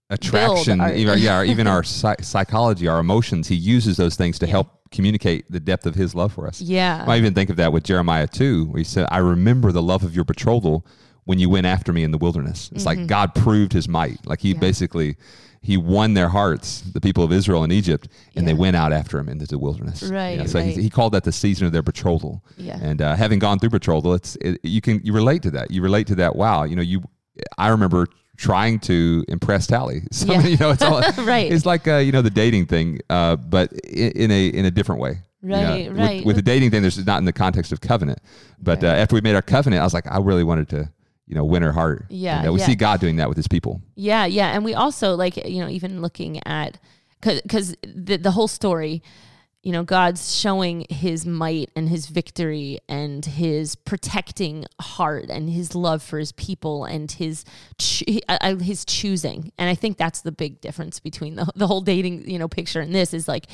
attraction 0.10 0.82
our, 0.82 0.94
even, 0.94 1.20
yeah 1.20 1.44
even 1.54 1.68
our 1.68 1.84
psychology 1.84 2.88
our 2.88 3.00
emotions. 3.00 3.48
He 3.48 3.56
uses 3.56 3.98
those 3.98 4.16
things 4.16 4.40
to 4.40 4.46
yeah. 4.46 4.52
help 4.52 4.80
communicate 4.92 5.50
the 5.50 5.60
depth 5.60 5.86
of 5.86 5.96
his 5.96 6.14
love 6.14 6.34
for 6.34 6.48
us. 6.48 6.62
Yeah. 6.62 7.06
I 7.08 7.18
even 7.18 7.34
think 7.34 7.50
of 7.50 7.56
that 7.58 7.72
with 7.72 7.84
jeremiah 7.84 8.28
2 8.28 8.66
where 8.66 8.80
he 8.80 8.84
said 8.84 9.08
i 9.12 9.18
remember 9.18 9.72
the 9.72 9.82
love 9.82 10.04
of 10.04 10.16
your 10.16 10.26
betrothal 10.26 10.86
when 11.26 11.40
you 11.40 11.50
went 11.50 11.66
after 11.66 11.94
me 11.94 12.04
in 12.04 12.12
the 12.12 12.18
wilderness. 12.18 12.70
It's 12.74 12.84
mm-hmm. 12.84 13.02
like 13.02 13.08
god 13.08 13.36
proved 13.36 13.74
his 13.74 13.88
might. 13.88 14.26
Like 14.26 14.42
he 14.42 14.54
yeah. 14.54 14.60
basically 14.60 15.18
he 15.62 15.78
won 15.78 16.16
their 16.16 16.30
hearts, 16.30 16.82
the 16.82 17.00
people 17.00 17.24
of 17.24 17.32
Israel 17.32 17.64
in 17.64 17.72
Egypt, 17.72 18.08
and 18.36 18.44
yeah. 18.44 18.54
they 18.54 18.60
went 18.60 18.76
out 18.76 18.92
after 18.92 19.20
him 19.20 19.30
into 19.30 19.46
the 19.46 19.60
wilderness. 19.60 20.02
Right. 20.02 20.32
You 20.32 20.38
know, 20.38 20.46
so 20.48 20.60
right. 20.60 20.76
He, 20.76 20.84
he, 20.84 20.90
called 20.90 21.14
that 21.14 21.24
the 21.24 21.32
season 21.32 21.68
of 21.68 21.72
their 21.72 21.84
betrothal. 21.84 22.44
Yeah. 22.58 22.80
And 22.82 23.00
uh, 23.02 23.16
having 23.16 23.38
gone 23.38 23.60
through 23.60 23.70
betrothal, 23.70 24.16
it's 24.16 24.36
it, 24.38 24.60
you 24.64 24.82
can 24.82 25.02
you 25.04 25.14
relate 25.14 25.44
to 25.44 25.52
that. 25.52 25.70
You 25.70 25.84
relate 25.84 26.08
to 26.08 26.16
that. 26.16 26.36
Wow. 26.36 26.64
You 26.64 26.76
know, 26.76 26.82
you. 26.82 27.04
I 27.58 27.70
remember 27.70 28.08
trying 28.38 28.80
to 28.80 29.24
impress 29.28 29.68
Tally. 29.68 30.02
So, 30.12 30.34
yeah. 30.34 30.48
you 30.48 30.58
know, 30.58 30.72
it's 30.72 30.82
all 30.82 31.02
right. 31.26 31.52
It's 31.52 31.66
like 31.66 31.88
uh, 31.88 31.98
you 31.98 32.12
know 32.12 32.24
the 32.24 32.32
dating 32.32 32.66
thing, 32.66 33.00
uh, 33.10 33.36
but 33.36 33.72
in, 33.72 34.12
in, 34.14 34.32
a 34.32 34.48
in 34.48 34.66
a 34.66 34.72
different 34.72 35.00
way. 35.00 35.20
Right, 35.44 35.86
you 35.86 35.90
know, 35.92 36.00
right. 36.00 36.18
With, 36.18 36.26
with, 36.26 36.36
the 36.36 36.42
dating 36.44 36.70
thing, 36.70 36.84
there's 36.84 37.04
not 37.04 37.18
in 37.18 37.26
the 37.26 37.34
context 37.34 37.72
of 37.72 37.82
covenant. 37.82 38.20
But 38.62 38.84
right. 38.84 38.90
uh, 38.90 39.02
after 39.02 39.16
we 39.16 39.22
made 39.22 39.34
our 39.34 39.42
covenant, 39.42 39.82
I 39.82 39.84
was 39.84 39.94
like, 39.94 40.06
I 40.06 40.20
really 40.20 40.44
wanted 40.44 40.70
to 40.70 40.92
you 41.32 41.38
know, 41.38 41.46
win 41.46 41.64
her 41.64 41.72
heart. 41.72 42.06
Yeah. 42.10 42.42
Uh, 42.42 42.52
we 42.52 42.60
yeah. 42.60 42.66
see 42.66 42.76
God 42.76 43.00
doing 43.00 43.16
that 43.16 43.30
with 43.30 43.38
his 43.38 43.48
people. 43.48 43.82
Yeah. 43.96 44.26
Yeah. 44.26 44.50
And 44.50 44.66
we 44.66 44.74
also 44.74 45.16
like, 45.16 45.38
you 45.48 45.62
know, 45.62 45.70
even 45.70 46.02
looking 46.02 46.46
at, 46.46 46.78
cause, 47.22 47.42
cause 47.48 47.74
the, 47.84 48.18
the 48.18 48.32
whole 48.32 48.50
story, 48.50 49.02
you 49.64 49.72
know, 49.72 49.84
God's 49.84 50.36
showing 50.36 50.88
his 50.90 51.26
might 51.26 51.70
and 51.76 51.88
his 51.88 52.08
victory 52.08 52.80
and 52.90 53.24
his 53.24 53.76
protecting 53.76 54.66
heart 54.80 55.30
and 55.30 55.50
his 55.50 55.76
love 55.76 56.02
for 56.02 56.18
his 56.18 56.32
people 56.32 56.86
and 56.86 57.12
his 57.12 57.46
uh, 58.28 58.56
his 58.56 58.84
choosing. 58.86 59.52
And 59.60 59.70
I 59.70 59.76
think 59.76 59.98
that's 59.98 60.22
the 60.22 60.32
big 60.32 60.62
difference 60.62 61.00
between 61.00 61.36
the, 61.36 61.48
the 61.56 61.68
whole 61.68 61.82
dating, 61.82 62.28
you 62.28 62.40
know, 62.40 62.48
picture 62.48 62.82
and 62.82 62.94
this 62.94 63.14
is 63.14 63.28
like 63.28 63.46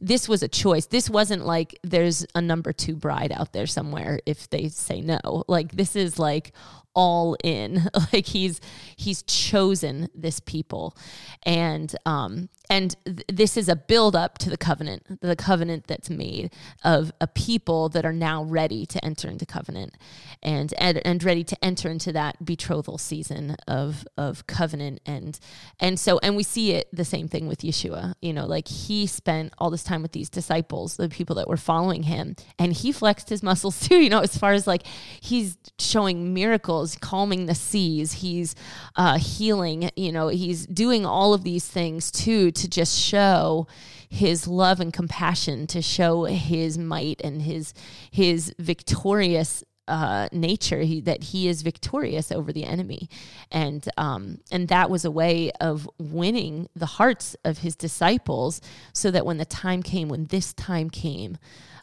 this 0.00 0.28
was 0.28 0.44
a 0.44 0.48
choice. 0.48 0.86
This 0.86 1.10
wasn't 1.10 1.44
like 1.44 1.76
there's 1.82 2.24
a 2.36 2.40
number 2.40 2.72
2 2.72 2.94
bride 2.94 3.32
out 3.32 3.52
there 3.52 3.66
somewhere 3.66 4.20
if 4.24 4.48
they 4.48 4.68
say 4.68 5.00
no. 5.00 5.42
Like 5.48 5.72
this 5.72 5.96
is 5.96 6.16
like 6.16 6.52
all 6.96 7.36
in. 7.44 7.88
like 8.12 8.26
he's 8.26 8.60
he's 8.96 9.22
chosen 9.22 10.08
this 10.14 10.40
people, 10.40 10.96
and 11.44 11.94
um 12.04 12.48
and 12.68 12.96
th- 13.04 13.22
this 13.28 13.56
is 13.56 13.68
a 13.68 13.76
build 13.76 14.16
up 14.16 14.38
to 14.38 14.50
the 14.50 14.56
covenant, 14.56 15.20
the 15.20 15.36
covenant 15.36 15.86
that's 15.86 16.10
made 16.10 16.52
of 16.82 17.12
a 17.20 17.28
people 17.28 17.88
that 17.90 18.04
are 18.04 18.12
now 18.12 18.42
ready 18.42 18.84
to 18.86 19.04
enter 19.04 19.28
into 19.28 19.46
covenant, 19.46 19.94
and 20.42 20.74
and, 20.78 20.98
and 21.06 21.22
ready 21.22 21.44
to 21.44 21.64
enter 21.64 21.88
into 21.88 22.12
that 22.12 22.44
betrothal 22.44 22.98
season 22.98 23.56
of 23.68 24.06
of 24.16 24.46
covenant 24.46 25.00
and 25.06 25.38
and 25.78 26.00
so 26.00 26.18
and 26.22 26.34
we 26.36 26.42
see 26.42 26.72
it 26.72 26.88
the 26.92 27.04
same 27.04 27.28
thing 27.28 27.46
with 27.46 27.60
Yeshua. 27.60 28.14
You 28.20 28.32
know, 28.32 28.46
like 28.46 28.66
he 28.66 29.06
spent 29.06 29.52
all 29.58 29.70
this 29.70 29.84
time 29.84 30.02
with 30.02 30.12
these 30.12 30.30
disciples, 30.30 30.96
the 30.96 31.08
people 31.08 31.36
that 31.36 31.48
were 31.48 31.56
following 31.56 32.04
him, 32.04 32.34
and 32.58 32.72
he 32.72 32.90
flexed 32.90 33.28
his 33.28 33.42
muscles 33.42 33.78
too. 33.86 33.96
You 33.96 34.10
know, 34.10 34.20
as 34.20 34.36
far 34.36 34.52
as 34.52 34.66
like 34.66 34.86
he's 35.20 35.58
showing 35.78 36.32
miracles, 36.32 36.85
calming 36.94 37.46
the 37.46 37.54
seas, 37.54 38.12
he's 38.12 38.54
uh, 38.94 39.18
healing. 39.18 39.90
You 39.96 40.12
know, 40.12 40.28
he's 40.28 40.66
doing 40.66 41.04
all 41.04 41.34
of 41.34 41.42
these 41.42 41.66
things 41.66 42.12
too 42.12 42.52
to 42.52 42.68
just 42.68 42.96
show 42.96 43.66
his 44.08 44.46
love 44.46 44.78
and 44.78 44.92
compassion, 44.92 45.66
to 45.68 45.82
show 45.82 46.24
his 46.24 46.78
might 46.78 47.20
and 47.24 47.42
his 47.42 47.74
his 48.12 48.54
victorious 48.58 49.64
uh, 49.88 50.28
nature 50.32 50.80
he, 50.80 51.00
that 51.00 51.22
he 51.22 51.48
is 51.48 51.62
victorious 51.62 52.32
over 52.32 52.52
the 52.52 52.64
enemy 52.64 53.08
and 53.52 53.88
um, 53.96 54.38
and 54.50 54.68
that 54.68 54.90
was 54.90 55.04
a 55.04 55.10
way 55.10 55.52
of 55.60 55.88
winning 55.98 56.68
the 56.74 56.86
hearts 56.86 57.36
of 57.44 57.58
his 57.58 57.76
disciples 57.76 58.60
so 58.92 59.10
that 59.10 59.24
when 59.24 59.38
the 59.38 59.44
time 59.44 59.82
came 59.82 60.08
when 60.08 60.26
this 60.26 60.52
time 60.52 60.90
came 60.90 61.38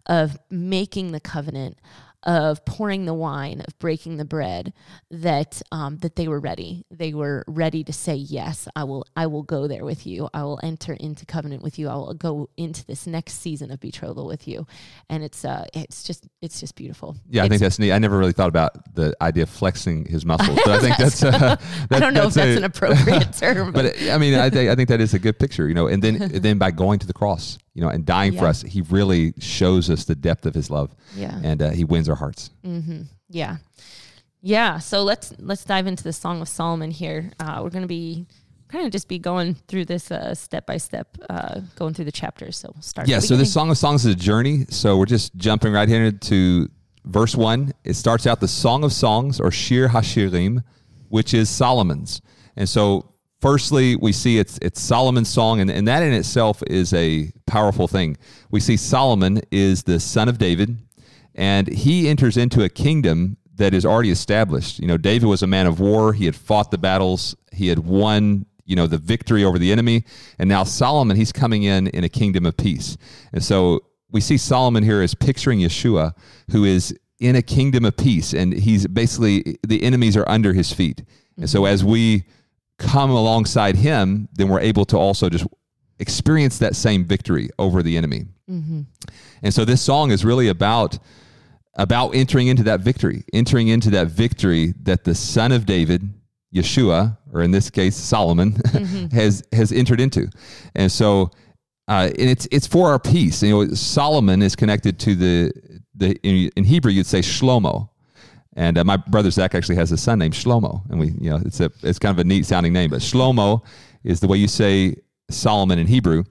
of 0.06 0.38
making 0.50 1.14
the 1.14 1.20
covenant 1.20 1.78
of 2.24 2.64
pouring 2.66 3.06
the 3.06 3.14
wine, 3.14 3.62
of 3.68 3.78
breaking 3.80 4.18
the 4.18 4.26
bread, 4.26 4.74
that 5.12 5.62
um, 5.72 5.98
that 5.98 6.16
they 6.16 6.28
were 6.28 6.40
ready. 6.40 6.86
They 6.90 7.14
were 7.14 7.44
ready 7.48 7.84
to 7.84 7.94
say, 7.94 8.16
"Yes, 8.16 8.68
I 8.76 8.84
will. 8.86 9.06
I 9.16 9.28
will 9.28 9.44
go 9.44 9.68
there 9.68 9.84
with 9.86 10.06
you. 10.08 10.30
I 10.34 10.44
will 10.44 10.60
enter 10.64 10.94
into 10.94 11.26
covenant 11.26 11.64
with 11.64 11.78
you. 11.78 11.90
I 11.90 11.96
will 11.96 12.14
go 12.14 12.50
into 12.58 12.86
this 12.86 13.06
next 13.08 13.34
season 13.42 13.72
of 13.72 13.80
betrothal 13.80 14.26
with 14.28 14.48
you." 14.48 14.66
And 15.10 15.24
it's 15.24 15.44
uh, 15.46 15.66
it's 15.74 16.04
just 16.04 16.28
it's 16.42 16.60
just 16.60 16.76
beautiful. 16.76 17.16
Yeah, 17.30 17.42
I 17.42 17.46
It's- 17.46 17.50
think 17.60 17.62
that's 17.66 17.80
neat. 17.80 17.92
I 17.92 18.00
never 18.00 18.18
really 18.18 18.34
thought 18.34 18.50
about 18.50 18.94
the 18.96 19.14
idea 19.22 19.44
of 19.44 19.50
flexing 19.50 20.06
his 20.06 20.26
muscles, 20.26 20.60
but 20.66 20.72
I 20.74 20.80
think 20.82 20.98
that's. 20.98 21.24
Uh, 21.24 21.32
that, 21.38 21.62
I 21.92 22.00
don't 22.00 22.14
know 22.16 22.28
if 22.28 22.34
that's 22.34 22.56
a- 22.56 22.58
an 22.58 22.64
appropriate 22.64 23.34
term, 23.34 23.72
but 23.74 23.96
I 24.10 24.18
mean, 24.18 24.36
I 24.36 24.50
think 24.50 24.70
I 24.70 24.76
think 24.76 24.90
that 24.90 25.02
is 25.02 25.14
a 25.14 25.20
good 25.20 25.38
picture, 25.40 25.68
you 25.68 25.74
know. 25.74 25.88
And 25.88 26.02
then 26.02 26.18
then 26.42 26.58
by 26.58 26.72
going 26.72 27.00
to 27.00 27.08
the 27.08 27.14
cross, 27.14 27.58
you 27.74 27.82
know, 27.82 27.90
and 27.90 28.06
dying 28.06 28.38
for 28.38 28.46
us, 28.46 28.62
he 28.62 28.82
really 28.82 29.34
shows 29.40 29.90
us 29.90 30.06
the 30.06 30.16
depth 30.16 30.46
of 30.46 30.54
his 30.54 30.70
love, 30.70 30.96
yeah, 31.16 31.40
and 31.44 31.62
uh, 31.62 31.70
he 31.72 31.84
wins 31.84 32.08
our 32.10 32.16
hearts. 32.16 32.52
yeah, 33.30 33.58
yeah. 34.42 34.80
So 34.80 35.04
let's 35.04 35.34
let's 35.40 35.66
dive 35.66 35.88
into 35.88 36.04
the 36.04 36.14
Song 36.14 36.42
of 36.42 36.48
Solomon 36.48 36.92
here. 36.92 37.32
Uh, 37.40 37.62
we're 37.64 37.70
going 37.72 37.84
to 37.84 37.88
be 37.88 38.28
kind 38.70 38.86
of 38.86 38.92
just 38.92 39.08
be 39.08 39.20
going 39.20 39.56
through 39.68 39.86
this 39.86 40.10
uh, 40.12 40.34
step 40.34 40.66
by 40.66 40.78
step, 40.78 41.16
uh, 41.30 41.62
going 41.76 41.94
through 41.94 42.06
the 42.06 42.12
chapters. 42.12 42.58
So 42.58 42.72
we'll 42.74 42.82
start. 42.82 43.08
Yeah, 43.08 43.20
so 43.20 43.36
this. 43.38 43.54
Song 43.54 43.70
of 43.70 43.78
Songs 43.78 44.06
is 44.06 44.14
a 44.14 44.18
journey. 44.18 44.66
So 44.70 44.98
we're 44.98 45.06
just 45.06 45.36
jumping 45.36 45.74
right 45.74 45.88
here 45.88 46.12
to 46.12 46.70
verse 47.06 47.36
one. 47.36 47.72
It 47.84 47.94
starts 47.94 48.26
out 48.28 48.40
the 48.40 48.48
Song 48.48 48.84
of 48.84 48.92
Songs 48.92 49.40
or 49.40 49.52
Shir 49.52 49.90
Hashirim, 49.90 50.64
which 51.10 51.34
is 51.34 51.50
Solomon's. 51.50 52.22
And 52.56 52.68
so 52.68 53.13
firstly, 53.44 53.98
we 53.98 54.14
see 54.14 54.40
it's 54.40 54.58
it's 54.62 54.82
Solomon's 54.82 55.28
song, 55.28 55.60
and, 55.60 55.70
and 55.70 55.86
that 55.86 56.02
in 56.02 56.14
itself 56.14 56.64
is 56.66 56.94
a 56.94 57.30
powerful 57.46 57.90
thing. 57.90 58.16
We 58.50 58.62
see 58.62 58.78
Solomon 58.78 59.42
is 59.52 59.84
the 59.84 60.00
son 60.00 60.30
of 60.30 60.38
David, 60.38 60.78
and 61.36 61.68
he 61.68 62.08
enters 62.08 62.38
into 62.38 62.64
a 62.64 62.70
kingdom 62.70 63.36
that 63.56 63.74
is 63.74 63.86
already 63.86 64.12
established. 64.12 64.80
You 64.80 64.88
know, 64.88 64.98
David 64.98 65.28
was 65.28 65.44
a 65.44 65.48
man 65.48 65.68
of 65.68 65.82
war. 65.82 66.14
He 66.14 66.26
had 66.26 66.38
fought 66.38 66.72
the 66.72 66.78
battles. 66.78 67.36
He 67.52 67.68
had 67.68 67.80
won, 67.80 68.46
you 68.64 68.78
know, 68.78 68.88
the 68.88 68.98
victory 68.98 69.44
over 69.44 69.60
the 69.60 69.72
enemy. 69.74 70.06
And 70.40 70.48
now 70.48 70.64
Solomon, 70.64 71.18
he's 71.18 71.34
coming 71.34 71.64
in 71.64 71.88
in 71.88 72.04
a 72.06 72.10
kingdom 72.10 72.46
of 72.46 72.56
peace. 72.56 72.98
And 73.34 73.44
so 73.44 73.82
we 74.10 74.22
see 74.22 74.38
Solomon 74.38 74.84
here 74.84 75.02
as 75.02 75.14
picturing 75.14 75.60
Yeshua, 75.60 76.14
who 76.52 76.64
is 76.64 76.98
in 77.20 77.36
a 77.36 77.42
kingdom 77.42 77.84
of 77.86 77.96
peace. 77.96 78.34
And 78.34 78.54
he's 78.54 78.88
basically, 78.88 79.60
the 79.68 79.84
enemies 79.84 80.16
are 80.18 80.28
under 80.28 80.54
his 80.54 80.72
feet. 80.72 81.04
And 81.38 81.50
so 81.50 81.66
as 81.66 81.84
we 81.84 82.24
come 82.80 83.10
alongside 83.10 83.76
him, 83.76 84.28
then 84.34 84.50
we're 84.50 84.60
able 84.60 84.86
to 84.86 84.98
also 84.98 85.30
just 85.30 85.46
experience 86.00 86.58
that 86.60 86.76
same 86.76 87.06
victory 87.06 87.50
over 87.60 87.84
the 87.84 87.98
enemy. 87.98 88.26
And 89.42 89.54
so 89.54 89.66
this 89.66 89.82
song 89.82 90.12
is 90.12 90.26
really 90.26 90.48
about 90.48 91.00
about 91.76 92.14
entering 92.14 92.48
into 92.48 92.62
that 92.64 92.82
victory, 92.82 93.24
entering 93.34 93.68
into 93.68 93.90
that 93.90 94.08
victory 94.08 94.74
that 94.84 95.06
the 95.06 95.16
son 95.16 95.52
of 95.52 95.66
David, 95.66 96.08
Yeshua, 96.54 97.18
or 97.32 97.42
in 97.42 97.50
this 97.50 97.72
case 97.72 97.96
Solomon, 97.96 98.56
has 99.12 99.44
has 99.52 99.72
entered 99.72 100.00
into. 100.00 100.30
And 100.76 100.92
so 100.92 101.32
uh, 101.88 102.10
and 102.18 102.30
it's 102.30 102.48
it's 102.52 102.68
for 102.68 102.90
our 102.90 103.00
peace. 103.00 103.44
You 103.44 103.66
know, 103.66 103.74
Solomon 103.74 104.42
is 104.42 104.56
connected 104.56 105.00
to 105.00 105.16
the 105.16 105.52
the 105.96 106.16
in, 106.24 106.50
in 106.56 106.64
Hebrew 106.64 106.92
you'd 106.92 107.06
say 107.06 107.20
Shlomo. 107.20 107.90
And 108.56 108.78
uh, 108.78 108.84
my 108.84 108.98
brother 108.98 109.32
Zach 109.32 109.56
actually 109.56 109.76
has 109.76 109.92
a 109.92 109.98
son 109.98 110.20
named 110.20 110.34
Shlomo, 110.34 110.88
and 110.90 111.00
we, 111.00 111.08
you 111.20 111.30
know, 111.30 111.42
it's 111.44 111.60
a 111.60 111.72
it's 111.82 112.00
kind 112.00 112.18
of 112.18 112.20
a 112.20 112.24
neat 112.24 112.46
sounding 112.46 112.74
name. 112.74 112.90
But 112.90 113.00
Shlomo 113.00 113.64
is 114.04 114.20
the 114.20 114.28
way 114.28 114.38
you 114.38 114.48
say 114.48 114.96
Solomon 115.30 115.80
in 115.80 115.88
Hebrew. 115.88 116.24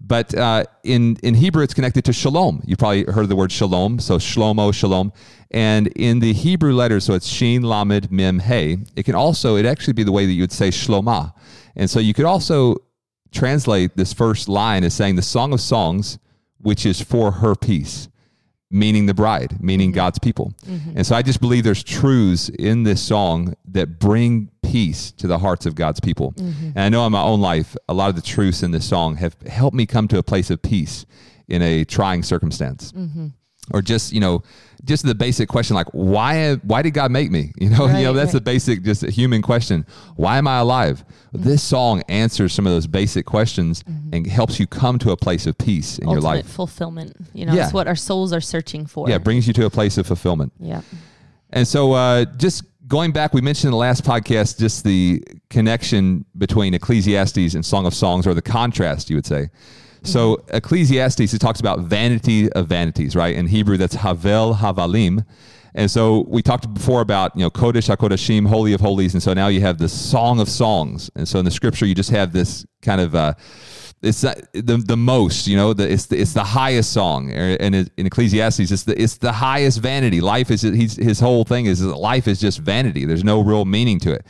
But 0.00 0.34
uh, 0.34 0.64
in 0.82 1.16
in 1.22 1.34
Hebrew, 1.34 1.62
it's 1.62 1.74
connected 1.74 2.04
to 2.06 2.12
shalom. 2.12 2.62
You 2.64 2.76
probably 2.76 3.04
heard 3.04 3.22
of 3.22 3.28
the 3.28 3.36
word 3.36 3.52
shalom, 3.52 3.98
so 4.00 4.16
shlomo, 4.16 4.74
shalom. 4.74 5.12
And 5.50 5.88
in 5.88 6.20
the 6.20 6.32
Hebrew 6.32 6.72
letters, 6.72 7.04
so 7.04 7.14
it's 7.14 7.26
shin, 7.26 7.62
lamed, 7.62 8.10
mem, 8.10 8.38
hey. 8.38 8.78
It 8.96 9.04
can 9.04 9.14
also 9.14 9.56
it 9.56 9.66
actually 9.66 9.92
be 9.92 10.02
the 10.02 10.12
way 10.12 10.24
that 10.26 10.32
you 10.32 10.42
would 10.42 10.52
say 10.52 10.68
shloma. 10.68 11.34
And 11.76 11.88
so 11.88 12.00
you 12.00 12.14
could 12.14 12.24
also 12.24 12.76
translate 13.30 13.96
this 13.96 14.12
first 14.12 14.48
line 14.48 14.84
as 14.84 14.94
saying 14.94 15.16
the 15.16 15.22
Song 15.22 15.52
of 15.52 15.60
Songs, 15.60 16.18
which 16.58 16.86
is 16.86 17.00
for 17.00 17.30
her 17.30 17.54
peace 17.54 18.08
meaning 18.70 19.06
the 19.06 19.14
bride, 19.14 19.60
meaning 19.60 19.90
mm-hmm. 19.90 19.96
God's 19.96 20.18
people. 20.18 20.52
Mm-hmm. 20.66 20.98
And 20.98 21.06
so 21.06 21.16
I 21.16 21.22
just 21.22 21.40
believe 21.40 21.64
there's 21.64 21.82
truths 21.82 22.48
in 22.48 22.84
this 22.84 23.02
song 23.02 23.54
that 23.66 23.98
bring 23.98 24.50
peace 24.62 25.12
to 25.12 25.26
the 25.26 25.38
hearts 25.38 25.66
of 25.66 25.74
God's 25.74 26.00
people. 26.00 26.32
Mm-hmm. 26.32 26.66
And 26.68 26.78
I 26.78 26.88
know 26.88 27.04
in 27.04 27.12
my 27.12 27.22
own 27.22 27.40
life, 27.40 27.76
a 27.88 27.94
lot 27.94 28.10
of 28.10 28.16
the 28.16 28.22
truths 28.22 28.62
in 28.62 28.70
this 28.70 28.88
song 28.88 29.16
have 29.16 29.34
helped 29.42 29.76
me 29.76 29.86
come 29.86 30.06
to 30.08 30.18
a 30.18 30.22
place 30.22 30.50
of 30.50 30.62
peace 30.62 31.04
in 31.48 31.62
a 31.62 31.84
trying 31.84 32.22
circumstance. 32.22 32.92
Or 33.72 33.82
just, 33.82 34.12
you 34.12 34.20
know, 34.20 34.42
just 34.84 35.04
the 35.04 35.14
basic 35.14 35.46
question 35.48 35.76
like 35.76 35.88
why 35.92 36.54
why 36.62 36.80
did 36.80 36.92
God 36.94 37.10
make 37.10 37.30
me? 37.30 37.52
You 37.60 37.68
know, 37.68 37.86
you 37.86 38.04
know 38.04 38.12
that's 38.14 38.28
right. 38.28 38.32
the 38.32 38.40
basic 38.40 38.82
just 38.82 39.02
a 39.02 39.10
human 39.10 39.42
question. 39.42 39.84
Why 40.16 40.38
am 40.38 40.48
I 40.48 40.58
alive? 40.60 41.04
This 41.32 41.62
song 41.62 42.02
answers 42.08 42.52
some 42.54 42.66
of 42.66 42.72
those 42.72 42.86
basic 42.86 43.26
questions 43.26 43.84
and 44.12 44.26
helps 44.26 44.58
you 44.58 44.66
come 44.66 44.98
to 45.00 45.10
a 45.12 45.16
place 45.16 45.46
of 45.46 45.56
peace 45.58 45.98
in 45.98 46.08
your 46.08 46.20
life. 46.20 46.46
fulfillment. 46.46 47.14
You 47.34 47.44
know, 47.46 47.52
Yeah. 47.54 47.64
it's 47.64 47.74
what 47.74 47.86
our 47.88 47.94
souls 47.96 48.32
are 48.32 48.40
searching 48.40 48.86
for. 48.86 49.08
Yeah, 49.08 49.16
it 49.16 49.24
brings 49.24 49.46
you 49.46 49.52
to 49.54 49.66
a 49.66 49.70
place 49.70 49.98
of 49.98 50.06
fulfillment. 50.06 50.52
yeah. 50.58 50.80
And 51.52 51.66
so, 51.68 51.92
uh, 51.92 52.24
just 52.36 52.62
going 52.88 53.12
back, 53.12 53.34
we 53.34 53.40
mentioned 53.40 53.68
in 53.68 53.72
the 53.72 53.76
last 53.76 54.02
podcast 54.04 54.58
just 54.58 54.82
the 54.84 55.22
connection 55.50 56.24
between 56.38 56.74
Ecclesiastes 56.74 57.54
and 57.54 57.64
Song 57.66 57.86
of 57.86 57.94
Songs, 57.94 58.26
or 58.26 58.34
the 58.34 58.42
contrast, 58.42 59.10
you 59.10 59.16
would 59.16 59.26
say. 59.26 59.50
So, 60.02 60.44
Ecclesiastes, 60.48 61.34
it 61.34 61.38
talks 61.40 61.60
about 61.60 61.80
vanity 61.80 62.50
of 62.52 62.68
vanities, 62.68 63.14
right? 63.14 63.34
In 63.34 63.46
Hebrew, 63.46 63.76
that's 63.76 63.94
Havel 63.94 64.54
Havalim. 64.54 65.24
And 65.74 65.90
so, 65.90 66.24
we 66.28 66.42
talked 66.42 66.72
before 66.72 67.00
about, 67.00 67.36
you 67.36 67.42
know, 67.42 67.50
Kodesh 67.50 67.94
HaKodeshim, 67.94 68.46
Holy 68.46 68.72
of 68.72 68.80
Holies. 68.80 69.14
And 69.14 69.22
so 69.22 69.34
now 69.34 69.48
you 69.48 69.60
have 69.60 69.78
the 69.78 69.88
Song 69.88 70.40
of 70.40 70.48
Songs. 70.48 71.10
And 71.16 71.28
so, 71.28 71.38
in 71.38 71.44
the 71.44 71.50
scripture, 71.50 71.86
you 71.86 71.94
just 71.94 72.10
have 72.10 72.32
this 72.32 72.66
kind 72.82 73.00
of. 73.00 73.14
Uh, 73.14 73.34
it's 74.02 74.22
the, 74.22 74.82
the 74.86 74.96
most 74.96 75.46
you 75.46 75.56
know 75.56 75.74
the 75.74 75.90
it's 75.90 76.06
the, 76.06 76.18
it's 76.18 76.32
the 76.32 76.42
highest 76.42 76.92
song 76.92 77.30
Er, 77.32 77.56
and 77.60 77.74
in 77.74 78.06
Ecclesiastes 78.06 78.70
it's 78.70 78.84
the 78.84 79.00
it's 79.00 79.18
the 79.18 79.32
highest 79.32 79.80
vanity 79.80 80.20
life 80.22 80.50
is 80.50 80.62
he's 80.62 80.96
his 80.96 81.20
whole 81.20 81.44
thing 81.44 81.66
is 81.66 81.80
that 81.80 81.96
life 81.96 82.26
is 82.26 82.40
just 82.40 82.60
vanity 82.60 83.04
there's 83.04 83.24
no 83.24 83.42
real 83.42 83.66
meaning 83.66 84.00
to 84.00 84.12
it 84.12 84.24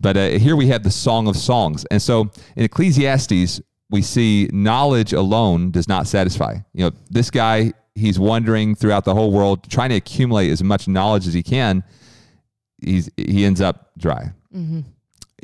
but 0.00 0.16
uh, 0.16 0.28
here 0.28 0.56
we 0.56 0.66
have 0.66 0.82
the 0.82 0.90
song 0.90 1.26
of 1.26 1.36
songs 1.36 1.86
and 1.86 2.02
so 2.02 2.30
in 2.56 2.64
Ecclesiastes 2.64 3.62
we 3.94 4.02
see 4.02 4.48
knowledge 4.52 5.12
alone 5.12 5.70
does 5.70 5.88
not 5.88 6.06
satisfy 6.06 6.54
you 6.74 6.84
know 6.84 6.90
this 7.10 7.30
guy 7.30 7.72
he's 7.94 8.18
wandering 8.18 8.74
throughout 8.74 9.04
the 9.04 9.14
whole 9.14 9.32
world 9.32 9.68
trying 9.70 9.88
to 9.90 9.96
accumulate 9.96 10.50
as 10.50 10.62
much 10.62 10.86
knowledge 10.86 11.26
as 11.26 11.32
he 11.32 11.42
can 11.42 11.82
he's 12.82 13.10
he 13.16 13.44
ends 13.44 13.60
up 13.60 13.90
dry 13.96 14.30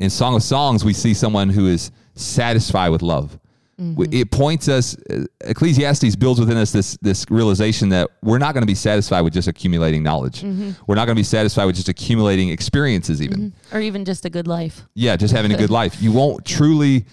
in 0.01 0.09
Song 0.09 0.35
of 0.35 0.41
Songs, 0.41 0.83
we 0.83 0.93
see 0.93 1.13
someone 1.13 1.49
who 1.49 1.67
is 1.67 1.91
satisfied 2.15 2.89
with 2.89 3.03
love. 3.03 3.37
Mm-hmm. 3.79 4.13
It 4.13 4.31
points 4.31 4.67
us. 4.67 4.97
uh, 5.09 5.25
Ecclesiastes 5.41 6.15
builds 6.15 6.39
within 6.39 6.57
us 6.57 6.71
this 6.71 6.97
this 7.01 7.25
realization 7.29 7.89
that 7.89 8.09
we're 8.21 8.37
not 8.37 8.53
going 8.53 8.63
to 8.63 8.67
be 8.67 8.75
satisfied 8.75 9.21
with 9.21 9.33
just 9.33 9.47
accumulating 9.47 10.03
knowledge. 10.03 10.41
Mm-hmm. 10.41 10.71
We're 10.87 10.95
not 10.95 11.05
going 11.05 11.15
to 11.15 11.19
be 11.19 11.23
satisfied 11.23 11.65
with 11.65 11.75
just 11.75 11.89
accumulating 11.89 12.49
experiences, 12.49 13.21
even. 13.21 13.53
Or 13.71 13.79
even 13.79 14.05
just 14.05 14.25
a 14.25 14.29
good 14.29 14.47
life. 14.47 14.83
Yeah, 14.93 15.15
just 15.15 15.33
having 15.35 15.51
a 15.51 15.57
good 15.57 15.69
life. 15.81 16.01
You 16.01 16.11
won't 16.11 16.45
truly 16.45 17.05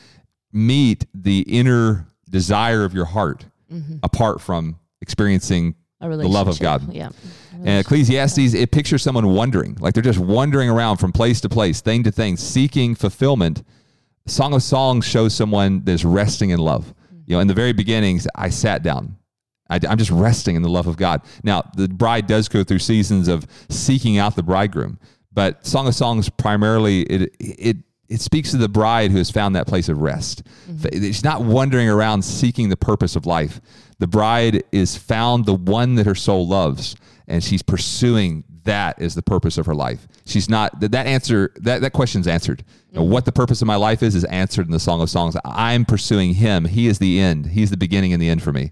meet 0.53 1.07
the 1.15 1.41
inner 1.43 2.09
desire 2.29 2.85
of 2.85 2.95
your 2.95 3.07
heart 3.07 3.47
Mm-hmm. 3.73 3.97
apart 4.03 4.41
from 4.41 4.79
experiencing 5.03 5.75
the 6.01 6.29
love 6.31 6.49
of 6.49 6.59
God. 6.59 6.91
Yeah. 6.91 7.11
And 7.53 7.81
Ecclesiastes, 7.85 8.55
it 8.55 8.71
pictures 8.71 9.03
someone 9.03 9.27
wandering, 9.35 9.77
like 9.79 9.93
they're 9.93 10.03
just 10.03 10.19
wandering 10.19 10.71
around 10.71 10.97
from 10.97 11.13
place 11.13 11.43
to 11.43 11.51
place, 11.51 11.83
thing 11.83 12.03
to 12.05 12.11
thing, 12.11 12.39
seeking 12.39 12.95
fulfillment. 12.95 13.63
Song 14.27 14.55
of 14.55 14.63
Songs 14.63 15.05
shows 15.05 15.35
someone 15.35 15.85
that's 15.85 16.03
resting 16.03 16.49
in 16.49 16.61
love. 16.61 16.95
You 17.27 17.35
know, 17.35 17.41
in 17.41 17.47
the 17.47 17.53
very 17.53 17.75
beginnings, 17.75 18.27
I 18.35 18.49
sat 18.49 18.83
down. 18.83 19.19
I, 19.69 19.79
am 19.87 19.99
just 19.99 20.13
resting 20.13 20.57
in 20.57 20.63
the 20.63 20.71
love 20.71 20.87
of 20.87 20.97
God. 20.97 21.21
Now, 21.45 21.71
the 21.77 21.89
bride 21.89 22.27
does 22.27 22.49
go 22.49 22.65
through 22.65 22.79
seasons 22.79 23.29
of 23.29 23.47
seeking 23.69 24.17
out 24.17 24.35
the 24.35 24.43
bridegroom, 24.43 24.99
but 25.31 25.67
Song 25.67 25.87
of 25.87 25.95
Songs 25.95 26.31
primarily 26.31 27.03
it 27.03 27.37
it 27.39 27.77
it 28.09 28.21
speaks 28.21 28.51
to 28.53 28.57
the 28.57 28.69
bride 28.69 29.11
who 29.11 29.19
has 29.19 29.31
found 29.31 29.55
that 29.55 29.67
place 29.67 29.89
of 29.89 30.01
rest. 30.01 30.43
Mm-hmm. 30.71 31.03
She's 31.05 31.25
not 31.25 31.43
wandering 31.43 31.89
around 31.89 32.23
seeking 32.23 32.69
the 32.69 32.77
purpose 32.77 33.17
of 33.17 33.27
life. 33.27 33.61
The 33.99 34.07
bride 34.07 34.65
is 34.73 34.97
found 34.97 35.45
the 35.45 35.55
one 35.55 35.97
that 35.97 36.07
her 36.07 36.15
soul 36.15 36.47
loves, 36.47 36.97
and 37.27 37.45
she's 37.45 37.63
pursuing 37.63 38.45
that 38.65 39.01
as 39.01 39.15
the 39.15 39.23
purpose 39.23 39.59
of 39.59 39.67
her 39.67 39.75
life. 39.75 40.07
She's 40.25 40.49
not 40.49 40.81
that, 40.81 40.93
that 40.93 41.07
answer 41.07 41.53
that 41.57 41.81
that 41.81 41.93
question's 41.93 42.27
answered. 42.27 42.65
You 42.91 42.99
know, 42.99 43.05
what 43.05 43.25
the 43.25 43.33
purpose 43.33 43.61
of 43.61 43.67
my 43.67 43.77
life 43.77 44.03
is 44.03 44.15
is 44.15 44.25
answered 44.25 44.67
in 44.67 44.73
the 44.73 44.81
Song 44.81 45.01
of 45.03 45.11
Songs. 45.11 45.37
I'm 45.45 45.85
pursuing 45.85 46.35
Him. 46.35 46.65
He 46.65 46.87
is 46.87 46.99
the 46.99 47.21
end. 47.21 47.47
He's 47.47 47.71
the 47.71 47.77
beginning 47.77 48.13
and 48.13 48.21
the 48.21 48.29
end 48.29 48.43
for 48.43 48.53
me. 48.53 48.71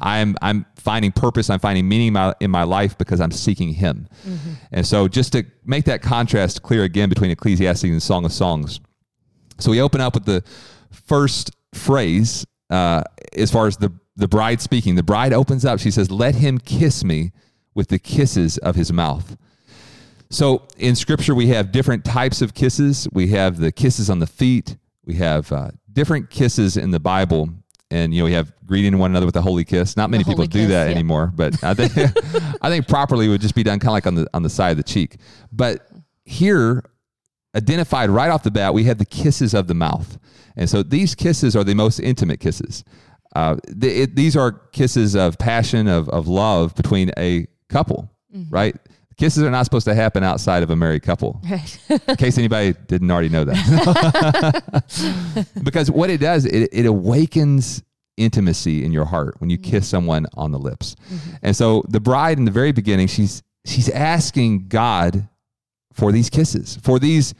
I'm 0.00 0.36
I'm 0.42 0.66
finding 0.76 1.12
purpose. 1.12 1.50
I'm 1.50 1.60
finding 1.60 1.88
meaning 1.88 2.12
my, 2.12 2.34
in 2.40 2.50
my 2.50 2.64
life 2.64 2.96
because 2.98 3.20
I'm 3.20 3.30
seeking 3.30 3.74
Him. 3.74 4.08
And 4.72 4.86
so, 4.86 5.08
just 5.08 5.32
to 5.32 5.44
make 5.64 5.84
that 5.84 6.02
contrast 6.02 6.62
clear 6.62 6.84
again 6.84 7.08
between 7.08 7.30
Ecclesiastes 7.30 7.84
and 7.84 8.02
Song 8.02 8.24
of 8.24 8.32
Songs, 8.32 8.80
so 9.58 9.70
we 9.70 9.80
open 9.80 10.00
up 10.00 10.14
with 10.14 10.24
the 10.24 10.42
first 10.90 11.50
phrase 11.74 12.46
uh, 12.70 13.02
as 13.36 13.50
far 13.50 13.66
as 13.66 13.76
the, 13.76 13.92
the 14.16 14.28
bride 14.28 14.60
speaking. 14.60 14.94
The 14.94 15.02
bride 15.02 15.32
opens 15.32 15.64
up. 15.64 15.80
She 15.80 15.90
says, 15.90 16.10
Let 16.10 16.34
him 16.34 16.58
kiss 16.58 17.04
me 17.04 17.32
with 17.78 17.88
the 17.88 17.98
kisses 18.00 18.58
of 18.58 18.74
his 18.74 18.92
mouth. 18.92 19.36
So 20.30 20.66
in 20.78 20.96
scripture, 20.96 21.32
we 21.32 21.46
have 21.46 21.70
different 21.70 22.04
types 22.04 22.42
of 22.42 22.52
kisses. 22.52 23.06
We 23.12 23.28
have 23.28 23.58
the 23.58 23.70
kisses 23.70 24.10
on 24.10 24.18
the 24.18 24.26
feet. 24.26 24.76
We 25.04 25.14
have 25.14 25.52
uh, 25.52 25.70
different 25.92 26.28
kisses 26.28 26.76
in 26.76 26.90
the 26.90 26.98
Bible. 26.98 27.48
And 27.92 28.12
you 28.12 28.20
know 28.20 28.24
we 28.24 28.32
have 28.32 28.52
greeting 28.66 28.98
one 28.98 29.12
another 29.12 29.26
with 29.26 29.36
a 29.36 29.42
holy 29.42 29.64
kiss. 29.64 29.96
Not 29.96 30.10
many 30.10 30.24
people 30.24 30.44
do 30.44 30.58
kiss, 30.58 30.68
that 30.70 30.86
yeah. 30.86 30.94
anymore, 30.94 31.32
but 31.34 31.62
I 31.62 31.72
think 31.72 31.92
I 32.60 32.68
think 32.68 32.88
properly 32.88 33.28
would 33.28 33.40
just 33.40 33.54
be 33.54 33.62
done 33.62 33.78
kind 33.78 33.90
of 33.90 33.92
like 33.92 34.06
on 34.08 34.16
the 34.16 34.26
on 34.34 34.42
the 34.42 34.50
side 34.50 34.72
of 34.72 34.76
the 34.76 34.82
cheek. 34.82 35.16
But 35.52 35.88
here, 36.24 36.82
identified 37.54 38.10
right 38.10 38.28
off 38.28 38.42
the 38.42 38.50
bat, 38.50 38.74
we 38.74 38.84
have 38.84 38.98
the 38.98 39.06
kisses 39.06 39.54
of 39.54 39.68
the 39.68 39.74
mouth. 39.74 40.18
And 40.56 40.68
so 40.68 40.82
these 40.82 41.14
kisses 41.14 41.54
are 41.54 41.62
the 41.62 41.74
most 41.74 42.00
intimate 42.00 42.40
kisses. 42.40 42.84
Uh, 43.36 43.56
th- 43.80 44.08
it, 44.08 44.16
these 44.16 44.36
are 44.36 44.50
kisses 44.50 45.14
of 45.14 45.38
passion, 45.38 45.86
of, 45.86 46.08
of 46.08 46.26
love 46.26 46.74
between 46.74 47.12
a 47.16 47.46
couple, 47.68 48.10
mm-hmm. 48.34 48.52
right? 48.52 48.76
Kisses 49.16 49.42
are 49.42 49.50
not 49.50 49.64
supposed 49.64 49.86
to 49.86 49.94
happen 49.94 50.22
outside 50.22 50.62
of 50.62 50.70
a 50.70 50.76
married 50.76 51.02
couple. 51.02 51.40
Right. 51.50 51.78
In 52.08 52.16
case 52.16 52.38
anybody 52.38 52.74
didn't 52.86 53.10
already 53.10 53.28
know 53.28 53.44
that. 53.44 54.74
because 55.64 55.90
what 55.90 56.08
it 56.08 56.20
does, 56.20 56.44
it, 56.44 56.68
it 56.72 56.86
awakens 56.86 57.82
intimacy 58.16 58.84
in 58.84 58.92
your 58.92 59.04
heart 59.04 59.36
when 59.38 59.50
you 59.50 59.58
kiss 59.58 59.86
mm-hmm. 59.86 59.96
someone 59.96 60.26
on 60.34 60.52
the 60.52 60.58
lips. 60.58 60.94
Mm-hmm. 61.12 61.36
And 61.42 61.56
so 61.56 61.84
the 61.88 62.00
bride 62.00 62.38
in 62.38 62.44
the 62.44 62.50
very 62.50 62.72
beginning, 62.72 63.08
she's 63.08 63.42
she's 63.64 63.88
asking 63.88 64.68
God 64.68 65.28
for 65.92 66.12
these 66.12 66.30
kisses, 66.30 66.78
for 66.82 66.98
these 66.98 67.34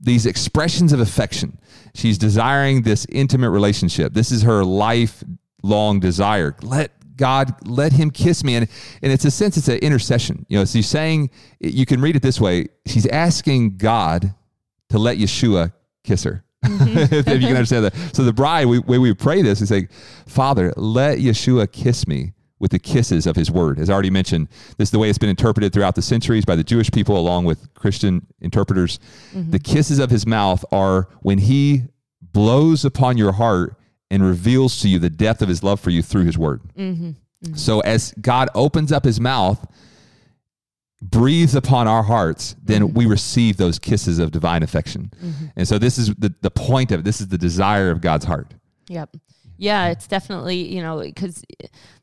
these 0.00 0.26
expressions 0.26 0.92
of 0.92 1.00
affection. 1.00 1.58
She's 1.94 2.18
desiring 2.18 2.82
this 2.82 3.06
intimate 3.08 3.50
relationship. 3.50 4.12
This 4.12 4.30
is 4.30 4.42
her 4.42 4.64
lifelong 4.64 6.00
desire. 6.00 6.54
Let 6.62 6.92
God 7.16 7.54
let 7.66 7.92
him 7.92 8.10
kiss 8.10 8.44
me. 8.44 8.56
And 8.56 8.68
and 9.02 9.12
it's 9.12 9.24
a 9.24 9.30
sense, 9.30 9.56
it's 9.56 9.68
an 9.68 9.78
intercession. 9.78 10.46
You 10.48 10.58
know, 10.58 10.64
so 10.64 10.78
she's 10.78 10.88
saying 10.88 11.30
you 11.60 11.86
can 11.86 12.00
read 12.00 12.16
it 12.16 12.22
this 12.22 12.40
way. 12.40 12.66
She's 12.86 13.06
asking 13.06 13.76
God 13.76 14.34
to 14.90 14.98
let 14.98 15.18
Yeshua 15.18 15.72
kiss 16.04 16.24
her. 16.24 16.44
Mm-hmm. 16.64 17.14
if 17.14 17.42
you 17.42 17.48
can 17.48 17.56
understand 17.56 17.84
that. 17.84 17.94
So 18.14 18.24
the 18.24 18.32
bride, 18.32 18.66
we, 18.66 18.78
when 18.78 19.00
we 19.00 19.12
pray 19.14 19.42
this, 19.42 19.60
we 19.60 19.66
say, 19.66 19.88
Father, 20.26 20.72
let 20.76 21.18
Yeshua 21.18 21.70
kiss 21.70 22.06
me 22.06 22.32
with 22.58 22.70
the 22.70 22.78
kisses 22.78 23.26
of 23.26 23.36
his 23.36 23.50
word. 23.50 23.78
As 23.78 23.90
I 23.90 23.92
already 23.92 24.10
mentioned, 24.10 24.48
this 24.78 24.88
is 24.88 24.90
the 24.90 24.98
way 24.98 25.10
it's 25.10 25.18
been 25.18 25.28
interpreted 25.28 25.72
throughout 25.72 25.94
the 25.94 26.02
centuries 26.02 26.44
by 26.44 26.56
the 26.56 26.64
Jewish 26.64 26.90
people 26.90 27.18
along 27.18 27.44
with 27.44 27.72
Christian 27.74 28.26
interpreters. 28.40 28.98
Mm-hmm. 29.34 29.50
The 29.50 29.58
kisses 29.58 29.98
of 29.98 30.10
his 30.10 30.26
mouth 30.26 30.64
are 30.72 31.08
when 31.20 31.38
he 31.38 31.82
blows 32.22 32.84
upon 32.84 33.18
your 33.18 33.32
heart 33.32 33.76
and 34.14 34.22
reveals 34.22 34.80
to 34.80 34.88
you 34.88 35.00
the 35.00 35.10
depth 35.10 35.42
of 35.42 35.48
his 35.48 35.64
love 35.64 35.80
for 35.80 35.90
you 35.90 36.00
through 36.00 36.24
his 36.24 36.38
word. 36.38 36.62
Mm-hmm, 36.78 37.08
mm-hmm. 37.08 37.54
So 37.56 37.80
as 37.80 38.14
God 38.20 38.48
opens 38.54 38.92
up 38.92 39.04
his 39.04 39.18
mouth, 39.18 39.66
breathes 41.02 41.56
upon 41.56 41.88
our 41.88 42.04
hearts, 42.04 42.54
then 42.62 42.82
mm-hmm. 42.82 42.96
we 42.96 43.06
receive 43.06 43.56
those 43.56 43.80
kisses 43.80 44.20
of 44.20 44.30
divine 44.30 44.62
affection. 44.62 45.10
And 45.56 45.66
so 45.66 45.78
this 45.78 45.98
is 45.98 46.14
the, 46.14 46.32
the 46.42 46.50
point 46.50 46.92
of 46.92 47.00
it. 47.00 47.02
This 47.02 47.20
is 47.20 47.26
the 47.26 47.38
desire 47.38 47.90
of 47.90 48.00
God's 48.00 48.24
heart. 48.24 48.54
Yep. 48.88 49.16
Yeah, 49.56 49.88
it's 49.88 50.06
definitely 50.06 50.74
you 50.74 50.82
know 50.82 51.00
because 51.00 51.44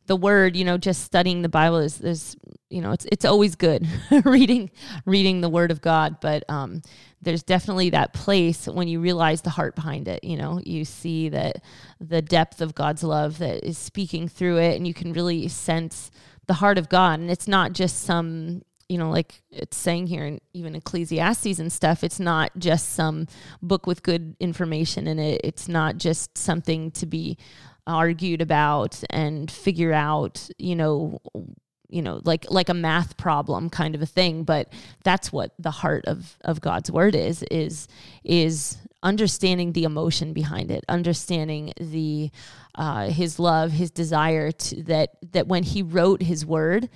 the 0.08 0.16
word 0.16 0.56
you 0.56 0.66
know 0.66 0.78
just 0.78 1.04
studying 1.04 1.42
the 1.42 1.50
Bible 1.50 1.78
is 1.78 1.98
there's 1.98 2.36
you 2.70 2.82
know 2.82 2.92
it's 2.92 3.06
it's 3.12 3.26
always 3.26 3.56
good 3.56 3.88
reading 4.26 4.72
reading 5.06 5.42
the 5.42 5.50
Word 5.50 5.72
of 5.72 5.82
God, 5.82 6.18
but 6.22 6.44
um, 6.50 6.82
there's 7.22 7.44
definitely 7.44 7.90
that 7.92 8.14
place 8.14 8.68
when 8.68 8.88
you 8.88 9.00
realize 9.00 9.42
the 9.42 9.50
heart 9.50 9.76
behind 9.76 10.08
it. 10.08 10.24
You 10.24 10.38
know, 10.38 10.60
you 10.64 10.86
see 10.86 11.30
that 11.30 11.62
the 12.00 12.22
depth 12.22 12.62
of 12.62 12.74
God's 12.74 13.04
love 13.04 13.38
that 13.40 13.64
is 13.64 13.78
speaking 13.78 14.28
through 14.28 14.58
it, 14.58 14.76
and 14.76 14.88
you 14.88 14.94
can 14.94 15.14
really 15.14 15.48
sense 15.48 16.12
the 16.48 16.56
heart 16.56 16.78
of 16.78 16.90
God, 16.90 17.20
and 17.20 17.30
it's 17.30 17.48
not 17.48 17.74
just 17.74 18.02
some 18.02 18.64
you 18.92 18.98
know, 18.98 19.10
like 19.10 19.42
it's 19.52 19.78
saying 19.78 20.08
here 20.08 20.26
in 20.26 20.42
even 20.52 20.76
Ecclesiastes 20.76 21.60
and 21.60 21.72
stuff, 21.72 22.04
it's 22.04 22.20
not 22.20 22.52
just 22.58 22.92
some 22.92 23.26
book 23.62 23.88
with 23.88 24.04
good 24.04 24.36
information 24.42 25.08
in 25.08 25.18
it. 25.18 25.40
It's 25.46 25.70
not 25.70 25.96
just 25.96 26.38
something 26.38 26.92
to 26.92 27.06
be 27.06 27.38
argued 27.88 28.42
about 28.42 29.02
and 29.10 29.50
figure 29.50 29.94
out, 29.94 30.50
you 30.58 30.76
know, 30.76 31.22
you 31.88 32.02
know, 32.02 32.20
like 32.26 32.46
like 32.52 32.68
a 32.68 32.74
math 32.74 33.16
problem 33.16 33.70
kind 33.70 33.96
of 33.96 34.02
a 34.02 34.06
thing. 34.06 34.44
But 34.44 34.74
that's 35.06 35.32
what 35.32 35.54
the 35.58 35.72
heart 35.72 36.04
of 36.04 36.38
of 36.42 36.60
God's 36.60 36.92
word 36.92 37.16
is, 37.16 37.44
is 37.44 37.88
is 38.26 38.78
understanding 39.04 39.72
the 39.72 39.86
emotion 39.86 40.34
behind 40.34 40.70
it, 40.70 40.84
understanding 40.90 41.72
the 41.80 42.30
uh, 42.76 43.08
his 43.08 43.40
love, 43.40 43.72
his 43.72 43.90
desire 43.90 44.52
to 44.52 44.84
that 44.84 45.12
that 45.32 45.48
when 45.48 45.64
he 45.64 45.82
wrote 45.82 46.22
his 46.22 46.46
word, 46.46 46.90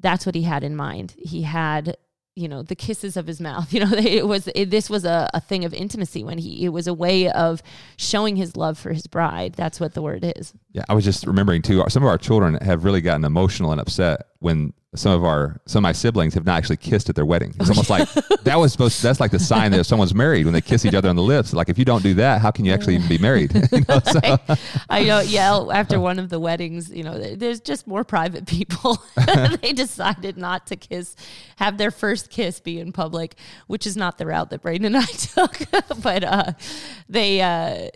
that's 0.00 0.26
what 0.26 0.34
he 0.34 0.42
had 0.42 0.64
in 0.64 0.74
mind. 0.76 1.14
He 1.18 1.42
had, 1.42 1.96
you 2.34 2.48
know, 2.48 2.62
the 2.62 2.74
kisses 2.74 3.16
of 3.16 3.26
his 3.26 3.40
mouth. 3.40 3.72
You 3.72 3.84
know, 3.84 3.92
it 3.92 4.26
was 4.26 4.48
it, 4.54 4.70
this 4.70 4.90
was 4.90 5.04
a, 5.04 5.30
a 5.34 5.40
thing 5.40 5.64
of 5.64 5.72
intimacy 5.72 6.24
when 6.24 6.38
he 6.38 6.64
it 6.64 6.70
was 6.70 6.86
a 6.86 6.94
way 6.94 7.30
of 7.30 7.62
showing 7.96 8.36
his 8.36 8.56
love 8.56 8.78
for 8.78 8.92
his 8.92 9.06
bride. 9.06 9.54
That's 9.54 9.78
what 9.80 9.94
the 9.94 10.02
word 10.02 10.32
is. 10.36 10.52
Yeah, 10.72 10.84
I 10.88 10.94
was 10.94 11.04
just 11.04 11.26
remembering 11.26 11.62
too. 11.62 11.84
Some 11.88 12.02
of 12.02 12.08
our 12.08 12.18
children 12.18 12.54
have 12.62 12.84
really 12.84 13.00
gotten 13.00 13.24
emotional 13.24 13.72
and 13.72 13.80
upset 13.80 14.26
when 14.40 14.72
some 14.96 15.12
of 15.12 15.22
our 15.24 15.60
some 15.66 15.80
of 15.80 15.82
my 15.84 15.92
siblings 15.92 16.34
have 16.34 16.44
not 16.44 16.56
actually 16.58 16.76
kissed 16.76 17.08
at 17.08 17.14
their 17.14 17.24
wedding. 17.24 17.54
It's 17.60 17.68
almost 17.70 17.90
like 17.90 18.08
that 18.42 18.56
was 18.58 18.72
supposed. 18.72 19.00
that's 19.00 19.20
like 19.20 19.30
the 19.30 19.38
sign 19.38 19.70
that 19.70 19.84
someone's 19.84 20.16
married 20.16 20.46
when 20.46 20.52
they 20.52 20.60
kiss 20.60 20.84
each 20.84 20.94
other 20.94 21.08
on 21.08 21.14
the 21.14 21.22
lips. 21.22 21.52
Like 21.52 21.68
if 21.68 21.78
you 21.78 21.84
don't 21.84 22.02
do 22.02 22.14
that, 22.14 22.40
how 22.40 22.50
can 22.50 22.64
you 22.64 22.72
actually 22.72 22.96
even 22.96 23.08
be 23.08 23.18
married? 23.18 23.52
You 23.72 23.84
know, 23.88 24.00
so- 24.04 24.38
I 24.88 25.04
know. 25.04 25.20
Yeah, 25.20 25.64
after 25.72 26.00
one 26.00 26.18
of 26.18 26.28
the 26.28 26.40
weddings, 26.40 26.90
you 26.90 27.04
know, 27.04 27.16
there's 27.36 27.60
just 27.60 27.86
more 27.86 28.02
private 28.02 28.46
people. 28.46 29.00
they 29.62 29.72
decided 29.72 30.36
not 30.36 30.66
to 30.68 30.76
kiss, 30.76 31.14
have 31.56 31.78
their 31.78 31.92
first 31.92 32.28
kiss 32.30 32.58
be 32.58 32.80
in 32.80 32.90
public, 32.90 33.36
which 33.68 33.86
is 33.86 33.96
not 33.96 34.18
the 34.18 34.26
route 34.26 34.50
that 34.50 34.60
Braden 34.62 34.86
and 34.86 34.96
I 34.96 35.04
took. 35.06 35.56
but 36.02 36.24
uh, 36.24 36.52
they, 37.08 37.40
uh, 37.40 37.90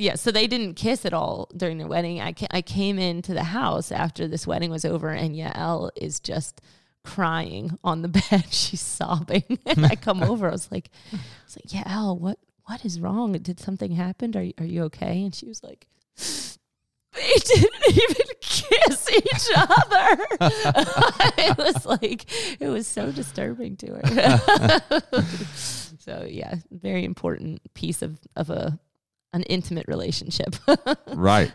yeah, 0.00 0.14
so 0.14 0.30
they 0.32 0.46
didn't 0.46 0.74
kiss 0.74 1.04
at 1.04 1.12
all 1.12 1.48
during 1.56 1.76
their 1.78 1.86
wedding. 1.86 2.20
I, 2.20 2.32
ca- 2.32 2.46
I 2.50 2.62
came 2.62 2.98
into 2.98 3.34
the 3.34 3.44
house 3.44 3.92
after 3.92 4.26
this 4.26 4.46
wedding 4.46 4.70
was 4.70 4.84
over, 4.84 5.10
and 5.10 5.36
Yael 5.36 5.90
is 5.94 6.20
just 6.20 6.62
crying 7.04 7.78
on 7.84 8.02
the 8.02 8.08
bed. 8.30 8.46
She's 8.50 8.80
sobbing, 8.80 9.44
and 9.66 9.84
I 9.84 9.96
come 9.96 10.22
over. 10.22 10.48
I 10.48 10.52
was 10.52 10.72
like, 10.72 10.90
I 11.12 11.18
was 11.44 11.56
like, 11.56 11.84
Yael, 11.84 12.18
what? 12.18 12.38
What 12.64 12.84
is 12.84 13.00
wrong? 13.00 13.32
Did 13.32 13.58
something 13.58 13.90
happen? 13.90 14.36
Are 14.36 14.42
you, 14.42 14.52
are 14.58 14.64
you 14.64 14.84
okay? 14.84 15.24
And 15.24 15.34
she 15.34 15.46
was 15.46 15.60
like, 15.64 15.88
they 16.16 17.34
didn't 17.34 17.88
even 17.88 18.26
kiss 18.40 19.10
each 19.10 19.50
other. 19.56 20.26
it 21.36 21.58
was 21.58 21.84
like 21.84 22.26
it 22.60 22.68
was 22.68 22.86
so 22.86 23.10
disturbing 23.10 23.76
to 23.78 23.94
her. 23.94 24.80
so 25.98 26.24
yeah, 26.30 26.54
very 26.70 27.04
important 27.04 27.60
piece 27.74 28.02
of 28.02 28.20
of 28.36 28.50
a 28.50 28.78
an 29.32 29.42
intimate 29.44 29.86
relationship. 29.88 30.56
right. 31.14 31.52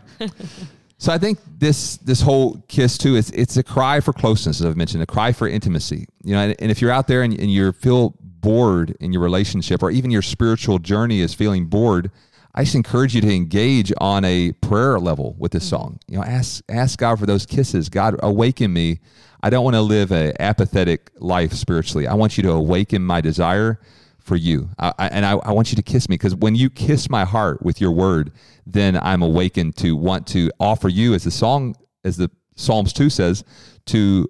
So 0.98 1.12
I 1.12 1.18
think 1.18 1.38
this 1.58 1.98
this 1.98 2.22
whole 2.22 2.64
kiss 2.68 2.96
too 2.96 3.16
is 3.16 3.30
it's 3.30 3.56
a 3.56 3.62
cry 3.62 4.00
for 4.00 4.12
closeness, 4.12 4.60
as 4.60 4.66
I've 4.66 4.76
mentioned, 4.76 5.02
a 5.02 5.06
cry 5.06 5.32
for 5.32 5.46
intimacy. 5.46 6.06
You 6.24 6.34
know, 6.34 6.40
and, 6.40 6.56
and 6.58 6.70
if 6.70 6.80
you're 6.80 6.90
out 6.90 7.06
there 7.06 7.22
and, 7.22 7.38
and 7.38 7.50
you 7.50 7.72
feel 7.72 8.14
bored 8.20 8.96
in 9.00 9.12
your 9.12 9.22
relationship, 9.22 9.82
or 9.82 9.90
even 9.90 10.10
your 10.10 10.22
spiritual 10.22 10.78
journey 10.78 11.20
is 11.20 11.34
feeling 11.34 11.66
bored, 11.66 12.10
I 12.54 12.64
just 12.64 12.74
encourage 12.74 13.14
you 13.14 13.20
to 13.20 13.34
engage 13.34 13.92
on 13.98 14.24
a 14.24 14.52
prayer 14.52 14.98
level 14.98 15.34
with 15.38 15.52
this 15.52 15.66
mm. 15.66 15.70
song. 15.70 16.00
You 16.08 16.16
know, 16.16 16.24
ask 16.24 16.64
ask 16.70 16.98
God 16.98 17.18
for 17.18 17.26
those 17.26 17.44
kisses. 17.44 17.90
God, 17.90 18.16
awaken 18.20 18.72
me. 18.72 19.00
I 19.42 19.50
don't 19.50 19.64
want 19.64 19.76
to 19.76 19.82
live 19.82 20.12
a 20.12 20.32
apathetic 20.40 21.10
life 21.18 21.52
spiritually. 21.52 22.06
I 22.06 22.14
want 22.14 22.38
you 22.38 22.42
to 22.44 22.52
awaken 22.52 23.02
my 23.02 23.20
desire 23.20 23.78
for 24.26 24.36
you, 24.36 24.68
I, 24.78 24.92
I, 24.98 25.06
and 25.08 25.24
I, 25.24 25.32
I 25.36 25.52
want 25.52 25.70
you 25.70 25.76
to 25.76 25.82
kiss 25.82 26.08
me 26.08 26.14
because 26.14 26.34
when 26.34 26.56
you 26.56 26.68
kiss 26.68 27.08
my 27.08 27.24
heart 27.24 27.62
with 27.62 27.80
your 27.80 27.92
word, 27.92 28.32
then 28.66 28.96
I'm 28.96 29.22
awakened 29.22 29.76
to 29.76 29.94
want 29.94 30.26
to 30.28 30.50
offer 30.58 30.88
you, 30.88 31.14
as 31.14 31.24
the 31.24 31.30
song, 31.30 31.76
as 32.04 32.16
the 32.16 32.28
Psalms 32.56 32.92
two 32.92 33.08
says, 33.08 33.44
to 33.86 34.28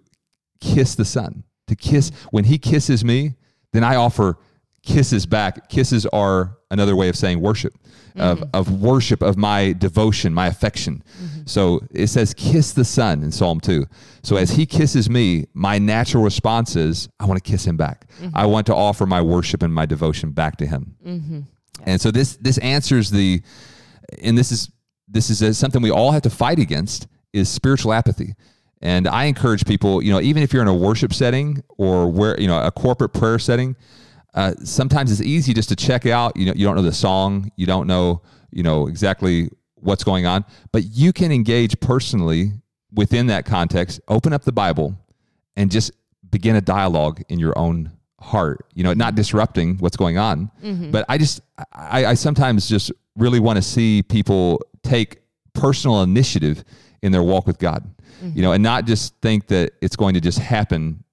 kiss 0.61 0.95
the 0.95 1.05
Son. 1.05 1.45
To 1.69 1.75
kiss 1.75 2.11
when 2.31 2.45
He 2.45 2.59
kisses 2.59 3.05
me, 3.05 3.35
then 3.73 3.83
I 3.83 3.97
offer 3.97 4.39
kisses 4.83 5.25
back. 5.25 5.69
Kisses 5.71 6.05
are 6.07 6.59
another 6.71 6.95
way 6.95 7.09
of 7.09 7.17
saying 7.17 7.41
worship, 7.41 7.73
mm-hmm. 8.17 8.43
of, 8.55 8.69
of 8.69 8.81
worship 8.81 9.23
of 9.23 9.37
my 9.37 9.73
devotion, 9.73 10.33
my 10.33 10.47
affection. 10.47 11.03
Mm-hmm. 11.23 11.41
So 11.47 11.81
it 11.91 12.09
says, 12.09 12.35
kiss 12.35 12.73
the 12.73 12.85
Son 12.85 13.23
in 13.23 13.31
Psalm 13.31 13.61
2. 13.61 13.85
So 14.23 14.37
as 14.37 14.51
he 14.51 14.67
kisses 14.67 15.09
me, 15.09 15.47
my 15.55 15.79
natural 15.79 16.23
response 16.23 16.77
is, 16.77 17.09
I 17.21 17.27
want 17.27 17.43
to 17.43 17.51
kiss 17.51 17.65
him 17.65 17.77
back. 17.77 18.09
Mm-hmm. 18.21 18.37
I 18.37 18.47
want 18.47 18.67
to 18.67 18.75
offer 18.75 19.07
my 19.07 19.23
worship 19.23 19.63
and 19.63 19.73
my 19.73 19.87
devotion 19.87 20.33
back 20.33 20.57
to 20.59 20.67
him. 20.67 20.97
Mm-hmm. 21.05 21.35
Yeah. 21.81 21.85
And 21.87 22.01
so 22.01 22.11
this 22.11 22.37
this 22.37 22.59
answers 22.59 23.11
the, 23.11 23.43
and 24.23 24.37
this 24.37 24.51
is 24.51 24.71
this 25.09 25.31
is 25.31 25.43
a, 25.43 25.55
something 25.55 25.83
we 25.83 25.91
all 25.91 26.13
have 26.13 26.23
to 26.23 26.31
fight 26.31 26.59
against 26.59 27.07
is 27.33 27.49
spiritual 27.49 27.93
apathy. 27.93 28.35
And 28.83 29.09
I 29.09 29.25
encourage 29.25 29.65
people, 29.65 30.03
you 30.03 30.13
know, 30.13 30.21
even 30.21 30.43
if 30.43 30.53
you're 30.53 30.63
in 30.63 30.69
a 30.69 30.75
worship 30.75 31.13
setting 31.13 31.63
or 31.79 32.11
where, 32.11 32.39
you 32.41 32.47
know, 32.47 32.61
a 32.61 32.71
corporate 32.71 33.15
prayer 33.15 33.39
setting, 33.39 33.75
uh, 34.37 34.53
sometimes 34.63 35.11
it's 35.11 35.23
easy 35.23 35.55
just 35.55 35.71
to 35.71 35.77
check 35.77 36.07
out. 36.07 36.37
You 36.37 36.47
know, 36.47 36.53
you 36.55 36.67
don't 36.67 36.77
know 36.77 36.83
the 36.83 36.93
song, 36.93 37.51
you 37.57 37.67
don't 37.67 37.87
know, 37.87 38.23
you 38.51 38.63
know, 38.63 38.87
exactly 38.87 39.51
what's 39.77 40.05
going 40.05 40.27
on, 40.27 40.45
but 40.73 40.85
you 40.85 41.13
can 41.13 41.33
engage 41.33 41.79
personally 41.81 42.53
within 42.93 43.27
that 43.29 43.47
context. 43.47 44.01
Open 44.09 44.33
up 44.33 44.45
the 44.45 44.53
Bible 44.53 44.97
and 45.57 45.71
just 45.71 45.91
begin 46.31 46.57
a 46.57 46.61
dialogue 46.61 47.23
in 47.29 47.39
your 47.39 47.59
own 47.59 47.91
heart. 48.21 48.67
You 48.75 48.85
know, 48.85 48.93
not 48.93 49.15
disrupting 49.15 49.79
what's 49.79 49.97
going 49.97 50.19
on. 50.19 50.51
Mm-hmm. 50.63 50.91
But 50.91 51.07
I 51.09 51.19
just, 51.19 51.41
I, 51.73 52.07
I 52.07 52.15
sometimes 52.15 52.69
just 52.69 52.93
really 53.17 53.41
want 53.41 53.57
to 53.57 53.63
see 53.63 54.03
people 54.03 54.61
take 54.83 55.23
personal 55.55 56.03
initiative 56.03 56.63
in 57.03 57.11
their 57.11 57.23
walk 57.23 57.47
with 57.47 57.59
God. 57.59 57.89
Mm-hmm. 58.23 58.37
You 58.37 58.43
know, 58.43 58.53
and 58.53 58.63
not 58.63 58.87
just 58.87 59.15
think 59.23 59.47
that 59.49 59.73
it's 59.81 59.97
going 59.97 60.15
to 60.15 60.21
just 60.21 60.39
happen 60.39 61.05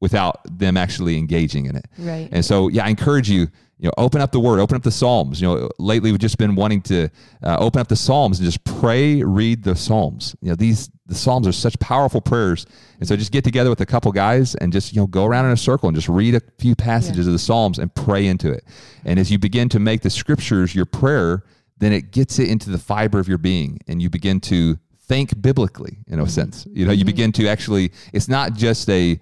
without 0.00 0.40
them 0.58 0.76
actually 0.76 1.16
engaging 1.16 1.66
in 1.66 1.76
it. 1.76 1.86
Right. 1.98 2.28
And 2.32 2.44
so, 2.44 2.68
yeah, 2.68 2.86
I 2.86 2.88
encourage 2.88 3.28
you, 3.28 3.48
you 3.80 3.86
know, 3.86 3.92
open 3.96 4.20
up 4.20 4.30
the 4.30 4.40
Word, 4.40 4.60
open 4.60 4.76
up 4.76 4.82
the 4.82 4.90
Psalms. 4.90 5.40
You 5.40 5.48
know, 5.48 5.70
lately 5.78 6.10
we've 6.10 6.20
just 6.20 6.36
been 6.36 6.54
wanting 6.54 6.82
to 6.82 7.08
uh, 7.42 7.56
open 7.58 7.80
up 7.80 7.88
the 7.88 7.96
Psalms 7.96 8.38
and 8.38 8.46
just 8.46 8.62
pray, 8.64 9.22
read 9.22 9.62
the 9.62 9.74
Psalms. 9.74 10.36
You 10.42 10.50
know, 10.50 10.54
these 10.54 10.90
the 11.06 11.14
Psalms 11.14 11.46
are 11.46 11.52
such 11.52 11.78
powerful 11.80 12.20
prayers, 12.20 12.66
and 12.98 13.08
so 13.08 13.16
just 13.16 13.32
get 13.32 13.42
together 13.42 13.70
with 13.70 13.80
a 13.80 13.86
couple 13.86 14.12
guys 14.12 14.54
and 14.56 14.70
just 14.70 14.92
you 14.92 15.00
know 15.00 15.06
go 15.06 15.24
around 15.24 15.46
in 15.46 15.52
a 15.52 15.56
circle 15.56 15.88
and 15.88 15.96
just 15.96 16.10
read 16.10 16.34
a 16.34 16.42
few 16.58 16.74
passages 16.74 17.26
yeah. 17.26 17.30
of 17.30 17.32
the 17.32 17.38
Psalms 17.38 17.78
and 17.78 17.94
pray 17.94 18.26
into 18.26 18.52
it. 18.52 18.64
And 19.06 19.18
as 19.18 19.30
you 19.30 19.38
begin 19.38 19.70
to 19.70 19.78
make 19.78 20.02
the 20.02 20.10
Scriptures 20.10 20.74
your 20.74 20.84
prayer, 20.84 21.44
then 21.78 21.94
it 21.94 22.10
gets 22.10 22.38
it 22.38 22.50
into 22.50 22.68
the 22.68 22.78
fiber 22.78 23.18
of 23.18 23.28
your 23.28 23.38
being, 23.38 23.80
and 23.88 24.02
you 24.02 24.10
begin 24.10 24.40
to 24.40 24.78
think 25.00 25.40
biblically 25.40 25.98
in 26.06 26.18
a 26.18 26.22
mm-hmm. 26.22 26.30
sense. 26.30 26.66
You 26.70 26.84
know, 26.84 26.92
you 26.92 26.98
mm-hmm. 26.98 27.06
begin 27.06 27.32
to 27.32 27.48
actually. 27.48 27.92
It's 28.12 28.28
not 28.28 28.52
just 28.52 28.90
a 28.90 29.18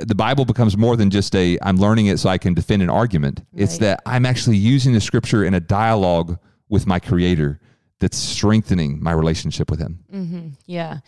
the 0.00 0.14
Bible 0.14 0.44
becomes 0.44 0.76
more 0.76 0.96
than 0.96 1.10
just 1.10 1.34
a 1.34 1.58
I'm 1.62 1.76
learning 1.76 2.06
it 2.06 2.18
so 2.18 2.28
I 2.28 2.38
can 2.38 2.54
defend 2.54 2.82
an 2.82 2.90
argument. 2.90 3.40
Right. 3.52 3.62
It's 3.62 3.78
that 3.78 4.00
I'm 4.06 4.26
actually 4.26 4.56
using 4.56 4.92
the 4.92 5.00
scripture 5.00 5.44
in 5.44 5.54
a 5.54 5.60
dialogue 5.60 6.38
with 6.68 6.86
my 6.86 6.98
creator 6.98 7.60
that's 8.00 8.16
strengthening 8.16 9.02
my 9.02 9.12
relationship 9.12 9.70
with 9.70 9.78
him. 9.78 10.04
Mm-hmm. 10.12 10.48
Yeah. 10.66 10.98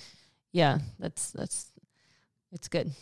Yeah. 0.53 0.79
That's, 0.99 1.33
that's, 1.33 1.73
it's 2.53 2.69
good. 2.69 2.93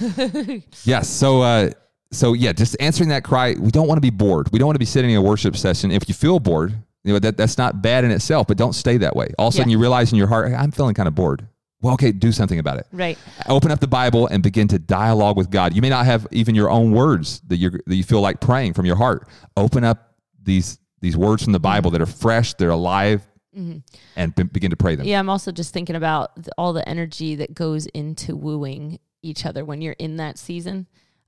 yes. 0.84 1.08
So, 1.08 1.40
uh, 1.40 1.70
so 2.12 2.34
yeah, 2.34 2.52
just 2.52 2.76
answering 2.80 3.08
that 3.10 3.24
cry. 3.24 3.54
We 3.58 3.70
don't 3.70 3.86
want 3.88 3.96
to 3.96 4.02
be 4.02 4.10
bored. 4.10 4.50
We 4.52 4.58
don't 4.58 4.66
want 4.66 4.74
to 4.74 4.80
be 4.80 4.84
sitting 4.84 5.10
in 5.10 5.16
a 5.16 5.22
worship 5.22 5.56
session. 5.56 5.90
If 5.90 6.08
you 6.08 6.14
feel 6.14 6.38
bored, 6.40 6.74
you 7.04 7.12
know, 7.12 7.18
that, 7.20 7.36
that's 7.36 7.56
not 7.56 7.80
bad 7.80 8.04
in 8.04 8.10
itself, 8.10 8.46
but 8.46 8.58
don't 8.58 8.74
stay 8.74 8.98
that 8.98 9.16
way. 9.16 9.28
All 9.38 9.48
of 9.48 9.54
a 9.54 9.56
sudden 9.56 9.70
yeah. 9.70 9.76
you 9.76 9.80
realize 9.80 10.12
in 10.12 10.18
your 10.18 10.26
heart, 10.26 10.48
hey, 10.48 10.54
I'm 10.54 10.70
feeling 10.70 10.94
kind 10.94 11.08
of 11.08 11.14
bored 11.14 11.46
well, 11.82 11.94
okay, 11.94 12.12
do 12.12 12.30
something 12.30 12.58
about 12.58 12.78
it. 12.78 12.86
Right. 12.92 13.18
Open 13.48 13.70
up 13.70 13.80
the 13.80 13.86
Bible 13.88 14.26
and 14.26 14.42
begin 14.42 14.68
to 14.68 14.78
dialogue 14.78 15.36
with 15.36 15.50
God. 15.50 15.74
You 15.74 15.80
may 15.80 15.88
not 15.88 16.04
have 16.04 16.26
even 16.30 16.54
your 16.54 16.70
own 16.70 16.92
words 16.92 17.40
that 17.46 17.56
you 17.56 17.70
that 17.70 17.94
you 17.94 18.04
feel 18.04 18.20
like 18.20 18.40
praying 18.40 18.74
from 18.74 18.86
your 18.86 18.96
heart. 18.96 19.28
Open 19.56 19.84
up 19.84 20.14
these 20.42 20.78
these 21.00 21.16
words 21.16 21.42
from 21.42 21.52
the 21.52 21.60
Bible 21.60 21.90
that 21.92 22.02
are 22.02 22.06
fresh, 22.06 22.54
they're 22.54 22.70
alive, 22.70 23.26
mm-hmm. 23.56 23.78
and 24.16 24.34
be- 24.34 24.42
begin 24.42 24.70
to 24.70 24.76
pray 24.76 24.94
them. 24.94 25.06
Yeah, 25.06 25.18
I'm 25.18 25.30
also 25.30 25.52
just 25.52 25.72
thinking 25.72 25.96
about 25.96 26.34
the, 26.42 26.50
all 26.58 26.72
the 26.74 26.86
energy 26.86 27.36
that 27.36 27.54
goes 27.54 27.86
into 27.86 28.36
wooing 28.36 28.98
each 29.22 29.46
other 29.46 29.64
when 29.64 29.80
you're 29.80 29.96
in 29.98 30.16
that 30.16 30.38
season 30.38 30.86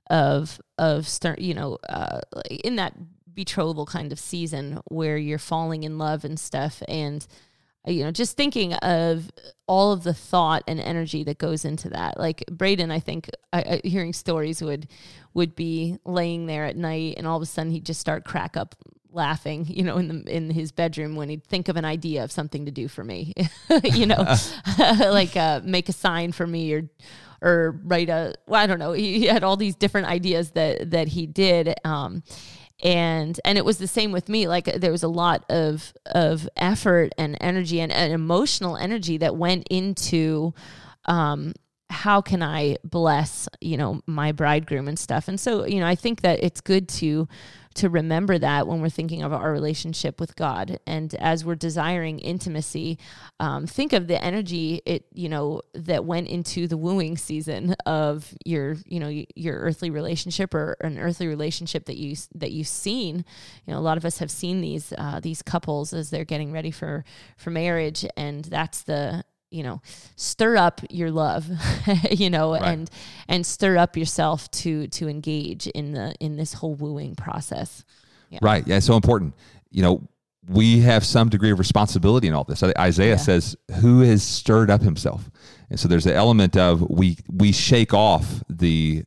of 0.09 0.61
of 0.77 1.07
start, 1.07 1.39
you 1.39 1.53
know, 1.53 1.77
uh, 1.89 2.21
in 2.63 2.75
that 2.75 2.93
betrothal 3.33 3.87
kind 3.87 4.11
of 4.11 4.19
season 4.19 4.79
where 4.89 5.17
you're 5.17 5.39
falling 5.39 5.83
in 5.83 5.97
love 5.97 6.23
and 6.23 6.39
stuff 6.39 6.83
and 6.87 7.25
you 7.85 8.03
know, 8.03 8.11
just 8.11 8.37
thinking 8.37 8.73
of 8.75 9.29
all 9.67 9.91
of 9.91 10.03
the 10.03 10.13
thought 10.13 10.63
and 10.67 10.79
energy 10.79 11.23
that 11.23 11.37
goes 11.37 11.65
into 11.65 11.89
that. 11.89 12.19
Like 12.19 12.43
Braden, 12.51 12.91
I 12.91 12.99
think 12.99 13.29
I, 13.51 13.81
I, 13.83 13.87
hearing 13.87 14.13
stories 14.13 14.61
would 14.61 14.87
would 15.33 15.55
be 15.55 15.97
laying 16.05 16.45
there 16.45 16.65
at 16.65 16.77
night, 16.77 17.15
and 17.17 17.27
all 17.27 17.37
of 17.37 17.43
a 17.43 17.45
sudden 17.45 17.71
he'd 17.71 17.85
just 17.85 17.99
start 17.99 18.23
crack 18.23 18.55
up 18.55 18.75
laughing, 19.11 19.65
you 19.69 19.83
know, 19.83 19.97
in 19.97 20.07
the 20.07 20.35
in 20.35 20.49
his 20.49 20.71
bedroom 20.71 21.15
when 21.15 21.29
he'd 21.29 21.45
think 21.45 21.67
of 21.67 21.75
an 21.75 21.85
idea 21.85 22.23
of 22.23 22.31
something 22.31 22.65
to 22.65 22.71
do 22.71 22.87
for 22.87 23.03
me, 23.03 23.33
you 23.83 24.05
know, 24.05 24.35
like 24.79 25.35
uh, 25.35 25.61
make 25.63 25.89
a 25.89 25.93
sign 25.93 26.31
for 26.31 26.47
me 26.47 26.73
or 26.73 26.89
or 27.41 27.81
write 27.83 28.09
a 28.09 28.33
well, 28.47 28.61
I 28.61 28.67
don't 28.67 28.79
know. 28.79 28.93
He, 28.93 29.19
he 29.19 29.25
had 29.25 29.43
all 29.43 29.57
these 29.57 29.75
different 29.75 30.07
ideas 30.07 30.51
that 30.51 30.91
that 30.91 31.09
he 31.09 31.27
did. 31.27 31.73
Um, 31.83 32.23
and 32.83 33.39
and 33.45 33.57
it 33.57 33.65
was 33.65 33.77
the 33.77 33.87
same 33.87 34.11
with 34.11 34.29
me 34.29 34.47
like 34.47 34.65
there 34.65 34.91
was 34.91 35.03
a 35.03 35.07
lot 35.07 35.43
of 35.49 35.93
of 36.07 36.47
effort 36.57 37.11
and 37.17 37.37
energy 37.39 37.79
and, 37.79 37.91
and 37.91 38.13
emotional 38.13 38.77
energy 38.77 39.17
that 39.17 39.35
went 39.35 39.65
into 39.69 40.53
um 41.05 41.53
how 41.93 42.21
can 42.21 42.41
I 42.41 42.77
bless, 42.83 43.47
you 43.61 43.77
know, 43.77 44.01
my 44.07 44.31
bridegroom 44.31 44.87
and 44.87 44.97
stuff. 44.97 45.27
And 45.27 45.39
so, 45.39 45.65
you 45.65 45.79
know, 45.79 45.85
I 45.85 45.95
think 45.95 46.21
that 46.21 46.43
it's 46.43 46.59
good 46.59 46.89
to 46.89 47.27
to 47.75 47.89
remember 47.89 48.37
that 48.37 48.67
when 48.67 48.81
we're 48.81 48.89
thinking 48.89 49.23
of 49.23 49.33
our 49.33 49.51
relationship 49.51 50.19
with 50.19 50.35
God. 50.35 50.79
And 50.85 51.13
as 51.15 51.43
we're 51.43 51.55
desiring 51.55 52.19
intimacy, 52.19 52.99
um, 53.39 53.65
think 53.65 53.93
of 53.93 54.07
the 54.07 54.23
energy 54.23 54.81
it, 54.85 55.05
you 55.13 55.29
know, 55.29 55.61
that 55.73 56.05
went 56.05 56.27
into 56.27 56.67
the 56.67 56.77
wooing 56.77 57.17
season 57.17 57.75
of 57.85 58.33
your, 58.45 58.75
you 58.85 58.99
know, 58.99 59.23
your 59.35 59.57
earthly 59.59 59.89
relationship 59.89 60.53
or 60.53 60.77
an 60.81 60.99
earthly 60.99 61.27
relationship 61.27 61.85
that 61.85 61.97
you 61.97 62.15
that 62.35 62.51
you've 62.51 62.67
seen. 62.67 63.25
You 63.65 63.73
know, 63.73 63.79
a 63.79 63.81
lot 63.81 63.97
of 63.97 64.05
us 64.05 64.19
have 64.19 64.31
seen 64.31 64.61
these 64.61 64.93
uh, 64.97 65.19
these 65.19 65.41
couples 65.41 65.93
as 65.93 66.09
they're 66.09 66.25
getting 66.25 66.51
ready 66.51 66.71
for 66.71 67.03
for 67.37 67.49
marriage, 67.49 68.05
and 68.15 68.45
that's 68.45 68.83
the 68.83 69.23
you 69.53 69.63
know 69.63 69.81
stir 70.15 70.57
up 70.57 70.81
your 70.89 71.11
love 71.11 71.47
you 72.11 72.29
know 72.29 72.53
right. 72.53 72.63
and 72.63 72.89
and 73.27 73.45
stir 73.45 73.77
up 73.77 73.95
yourself 73.95 74.49
to 74.51 74.87
to 74.87 75.07
engage 75.07 75.67
in 75.67 75.93
the 75.93 76.13
in 76.19 76.35
this 76.35 76.53
whole 76.53 76.75
wooing 76.75 77.15
process 77.15 77.85
yeah. 78.29 78.39
right 78.41 78.67
yeah 78.67 78.77
it's 78.77 78.85
so 78.85 78.95
important 78.95 79.33
you 79.69 79.81
know 79.81 80.01
we 80.49 80.81
have 80.81 81.05
some 81.05 81.29
degree 81.29 81.51
of 81.51 81.59
responsibility 81.59 82.27
in 82.27 82.33
all 82.33 82.43
this 82.43 82.63
isaiah 82.63 83.11
yeah. 83.11 83.15
says 83.15 83.55
who 83.79 84.01
has 84.01 84.23
stirred 84.23 84.69
up 84.69 84.81
himself 84.81 85.29
and 85.69 85.79
so 85.79 85.87
there's 85.87 86.05
an 86.05 86.13
element 86.13 86.57
of 86.57 86.89
we 86.89 87.17
we 87.31 87.51
shake 87.51 87.93
off 87.93 88.43
the 88.49 89.03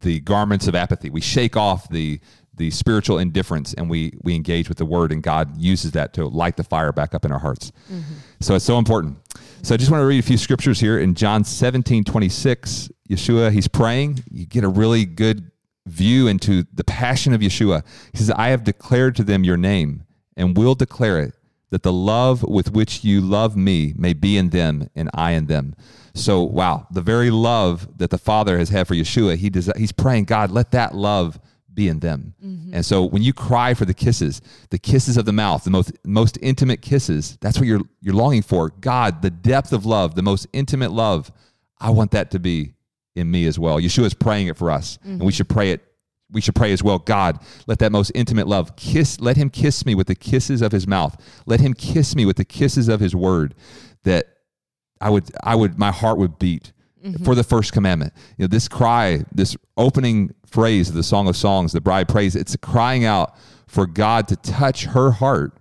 the 0.00 0.20
garments 0.20 0.68
of 0.68 0.74
apathy 0.74 1.10
we 1.10 1.20
shake 1.20 1.56
off 1.56 1.88
the 1.88 2.20
the 2.58 2.70
spiritual 2.70 3.18
indifference 3.18 3.74
and 3.74 3.88
we 3.88 4.12
we 4.22 4.34
engage 4.34 4.68
with 4.68 4.78
the 4.78 4.84
word 4.84 5.12
and 5.12 5.22
god 5.22 5.56
uses 5.56 5.92
that 5.92 6.12
to 6.12 6.26
light 6.26 6.56
the 6.56 6.64
fire 6.64 6.92
back 6.92 7.14
up 7.14 7.24
in 7.24 7.32
our 7.32 7.38
hearts 7.38 7.72
mm-hmm. 7.90 8.14
so 8.40 8.54
it's 8.54 8.64
so 8.64 8.78
important 8.78 9.16
so 9.62 9.74
I 9.74 9.76
just 9.76 9.90
want 9.90 10.02
to 10.02 10.06
read 10.06 10.20
a 10.20 10.26
few 10.26 10.38
scriptures 10.38 10.78
here 10.78 10.98
in 10.98 11.14
John 11.14 11.44
17, 11.44 12.04
26. 12.04 12.90
Yeshua, 13.10 13.50
he's 13.50 13.68
praying. 13.68 14.22
You 14.30 14.46
get 14.46 14.64
a 14.64 14.68
really 14.68 15.04
good 15.04 15.50
view 15.86 16.28
into 16.28 16.64
the 16.72 16.84
passion 16.84 17.32
of 17.32 17.40
Yeshua. 17.40 17.82
He 18.12 18.18
says, 18.18 18.30
I 18.30 18.48
have 18.48 18.64
declared 18.64 19.16
to 19.16 19.24
them 19.24 19.44
your 19.44 19.56
name 19.56 20.04
and 20.36 20.56
will 20.56 20.74
declare 20.74 21.20
it, 21.20 21.34
that 21.70 21.82
the 21.82 21.92
love 21.92 22.42
with 22.44 22.72
which 22.72 23.04
you 23.04 23.20
love 23.20 23.56
me 23.56 23.94
may 23.96 24.12
be 24.12 24.36
in 24.36 24.50
them 24.50 24.88
and 24.94 25.10
I 25.12 25.32
in 25.32 25.46
them. 25.46 25.74
So, 26.14 26.42
wow, 26.42 26.86
the 26.90 27.02
very 27.02 27.30
love 27.30 27.98
that 27.98 28.10
the 28.10 28.18
Father 28.18 28.58
has 28.58 28.68
had 28.68 28.86
for 28.86 28.94
Yeshua, 28.94 29.36
he 29.36 29.50
does, 29.50 29.70
he's 29.76 29.92
praying, 29.92 30.24
God, 30.24 30.50
let 30.50 30.70
that 30.70 30.94
love 30.94 31.38
be 31.78 31.88
in 31.88 32.00
them. 32.00 32.34
Mm-hmm. 32.44 32.74
And 32.74 32.84
so 32.84 33.04
when 33.04 33.22
you 33.22 33.32
cry 33.32 33.72
for 33.72 33.84
the 33.84 33.94
kisses, 33.94 34.42
the 34.70 34.78
kisses 34.78 35.16
of 35.16 35.24
the 35.24 35.32
mouth, 35.32 35.62
the 35.64 35.70
most 35.70 35.92
most 36.04 36.36
intimate 36.42 36.82
kisses, 36.82 37.38
that's 37.40 37.58
what 37.58 37.66
you're 37.66 37.82
you're 38.00 38.14
longing 38.14 38.42
for. 38.42 38.70
God, 38.80 39.22
the 39.22 39.30
depth 39.30 39.72
of 39.72 39.86
love, 39.86 40.16
the 40.16 40.22
most 40.22 40.48
intimate 40.52 40.90
love, 40.90 41.30
I 41.78 41.90
want 41.90 42.10
that 42.10 42.32
to 42.32 42.40
be 42.40 42.74
in 43.14 43.30
me 43.30 43.46
as 43.46 43.58
well. 43.58 43.78
Yeshua 43.78 44.06
is 44.06 44.14
praying 44.14 44.48
it 44.48 44.56
for 44.56 44.70
us, 44.70 44.98
mm-hmm. 44.98 45.10
and 45.10 45.20
we 45.20 45.26
mm-hmm. 45.26 45.36
should 45.36 45.48
pray 45.48 45.70
it 45.70 45.84
we 46.30 46.40
should 46.40 46.54
pray 46.54 46.72
as 46.72 46.82
well. 46.82 46.98
God, 46.98 47.38
let 47.66 47.78
that 47.78 47.92
most 47.92 48.12
intimate 48.14 48.46
love 48.46 48.76
kiss, 48.76 49.20
let 49.20 49.36
him 49.36 49.48
kiss 49.48 49.86
me 49.86 49.94
with 49.94 50.08
the 50.08 50.14
kisses 50.14 50.60
of 50.60 50.72
his 50.72 50.86
mouth. 50.86 51.16
Let 51.46 51.60
him 51.60 51.72
kiss 51.72 52.14
me 52.14 52.26
with 52.26 52.36
the 52.36 52.44
kisses 52.44 52.88
of 52.88 53.00
his 53.00 53.14
word 53.14 53.54
that 54.04 54.26
I 55.00 55.08
would, 55.10 55.30
I 55.42 55.54
would, 55.54 55.78
my 55.78 55.90
heart 55.90 56.18
would 56.18 56.38
beat 56.38 56.72
mm-hmm. 57.04 57.24
for 57.24 57.34
the 57.34 57.44
first 57.44 57.72
commandment. 57.72 58.12
You 58.36 58.44
know, 58.44 58.48
this 58.48 58.68
cry, 58.68 59.24
this 59.32 59.56
opening 59.76 60.34
phrase 60.46 60.88
of 60.88 60.94
the 60.94 61.02
Song 61.02 61.28
of 61.28 61.36
Songs, 61.36 61.72
the 61.72 61.80
bride 61.80 62.08
prays, 62.08 62.36
it's 62.36 62.56
crying 62.56 63.04
out 63.04 63.36
for 63.66 63.86
God 63.86 64.28
to 64.28 64.36
touch 64.36 64.86
her 64.86 65.10
heart 65.10 65.52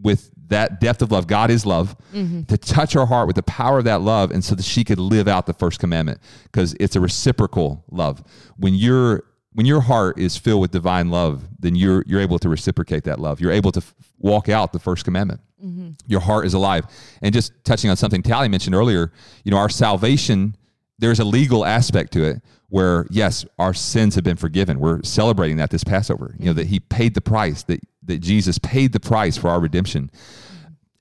with 0.00 0.30
that 0.48 0.80
depth 0.80 1.00
of 1.00 1.10
love. 1.10 1.26
God 1.26 1.50
is 1.50 1.64
love. 1.64 1.96
Mm-hmm. 2.12 2.42
To 2.42 2.58
touch 2.58 2.92
her 2.92 3.06
heart 3.06 3.26
with 3.26 3.36
the 3.36 3.42
power 3.42 3.78
of 3.78 3.84
that 3.84 4.02
love, 4.02 4.30
and 4.30 4.44
so 4.44 4.54
that 4.54 4.64
she 4.64 4.84
could 4.84 4.98
live 4.98 5.26
out 5.26 5.46
the 5.46 5.54
first 5.54 5.80
commandment, 5.80 6.20
because 6.44 6.76
it's 6.78 6.96
a 6.96 7.00
reciprocal 7.00 7.84
love. 7.90 8.22
When 8.56 8.74
you're 8.74 9.24
when 9.54 9.66
your 9.66 9.80
heart 9.80 10.18
is 10.18 10.36
filled 10.36 10.60
with 10.60 10.72
divine 10.72 11.10
love, 11.10 11.48
then 11.58 11.74
you're 11.76 12.04
you're 12.06 12.20
able 12.20 12.38
to 12.40 12.48
reciprocate 12.48 13.04
that 13.04 13.18
love. 13.18 13.40
You're 13.40 13.52
able 13.52 13.72
to 13.72 13.78
f- 13.78 13.94
walk 14.18 14.48
out 14.48 14.72
the 14.72 14.78
first 14.78 15.04
commandment. 15.04 15.40
Mm-hmm. 15.64 15.90
Your 16.06 16.20
heart 16.20 16.44
is 16.44 16.54
alive. 16.54 16.84
And 17.22 17.32
just 17.32 17.52
touching 17.64 17.88
on 17.88 17.96
something 17.96 18.22
Tally 18.22 18.48
mentioned 18.48 18.74
earlier, 18.74 19.12
you 19.44 19.50
know, 19.50 19.56
our 19.56 19.70
salvation, 19.70 20.56
there's 20.98 21.20
a 21.20 21.24
legal 21.24 21.64
aspect 21.64 22.12
to 22.12 22.24
it 22.24 22.42
where 22.68 23.06
yes, 23.10 23.44
our 23.58 23.74
sins 23.74 24.14
have 24.14 24.24
been 24.24 24.36
forgiven. 24.36 24.80
We're 24.80 25.02
celebrating 25.02 25.58
that 25.58 25.70
this 25.70 25.84
Passover. 25.84 26.34
You 26.38 26.46
know, 26.46 26.52
that 26.54 26.66
he 26.66 26.80
paid 26.80 27.14
the 27.14 27.20
price, 27.20 27.62
that 27.64 27.80
that 28.04 28.18
Jesus 28.18 28.58
paid 28.58 28.92
the 28.92 29.00
price 29.00 29.36
for 29.36 29.48
our 29.48 29.60
redemption. 29.60 30.10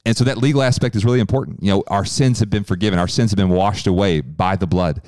And 0.05 0.15
so 0.15 0.23
that 0.25 0.37
legal 0.37 0.61
aspect 0.61 0.95
is 0.95 1.05
really 1.05 1.19
important. 1.19 1.63
You 1.63 1.71
know, 1.71 1.83
our 1.87 2.05
sins 2.05 2.39
have 2.39 2.49
been 2.49 2.63
forgiven. 2.63 2.99
Our 2.99 3.07
sins 3.07 3.31
have 3.31 3.37
been 3.37 3.49
washed 3.49 3.87
away 3.87 4.21
by 4.21 4.55
the 4.55 4.67
blood. 4.67 5.01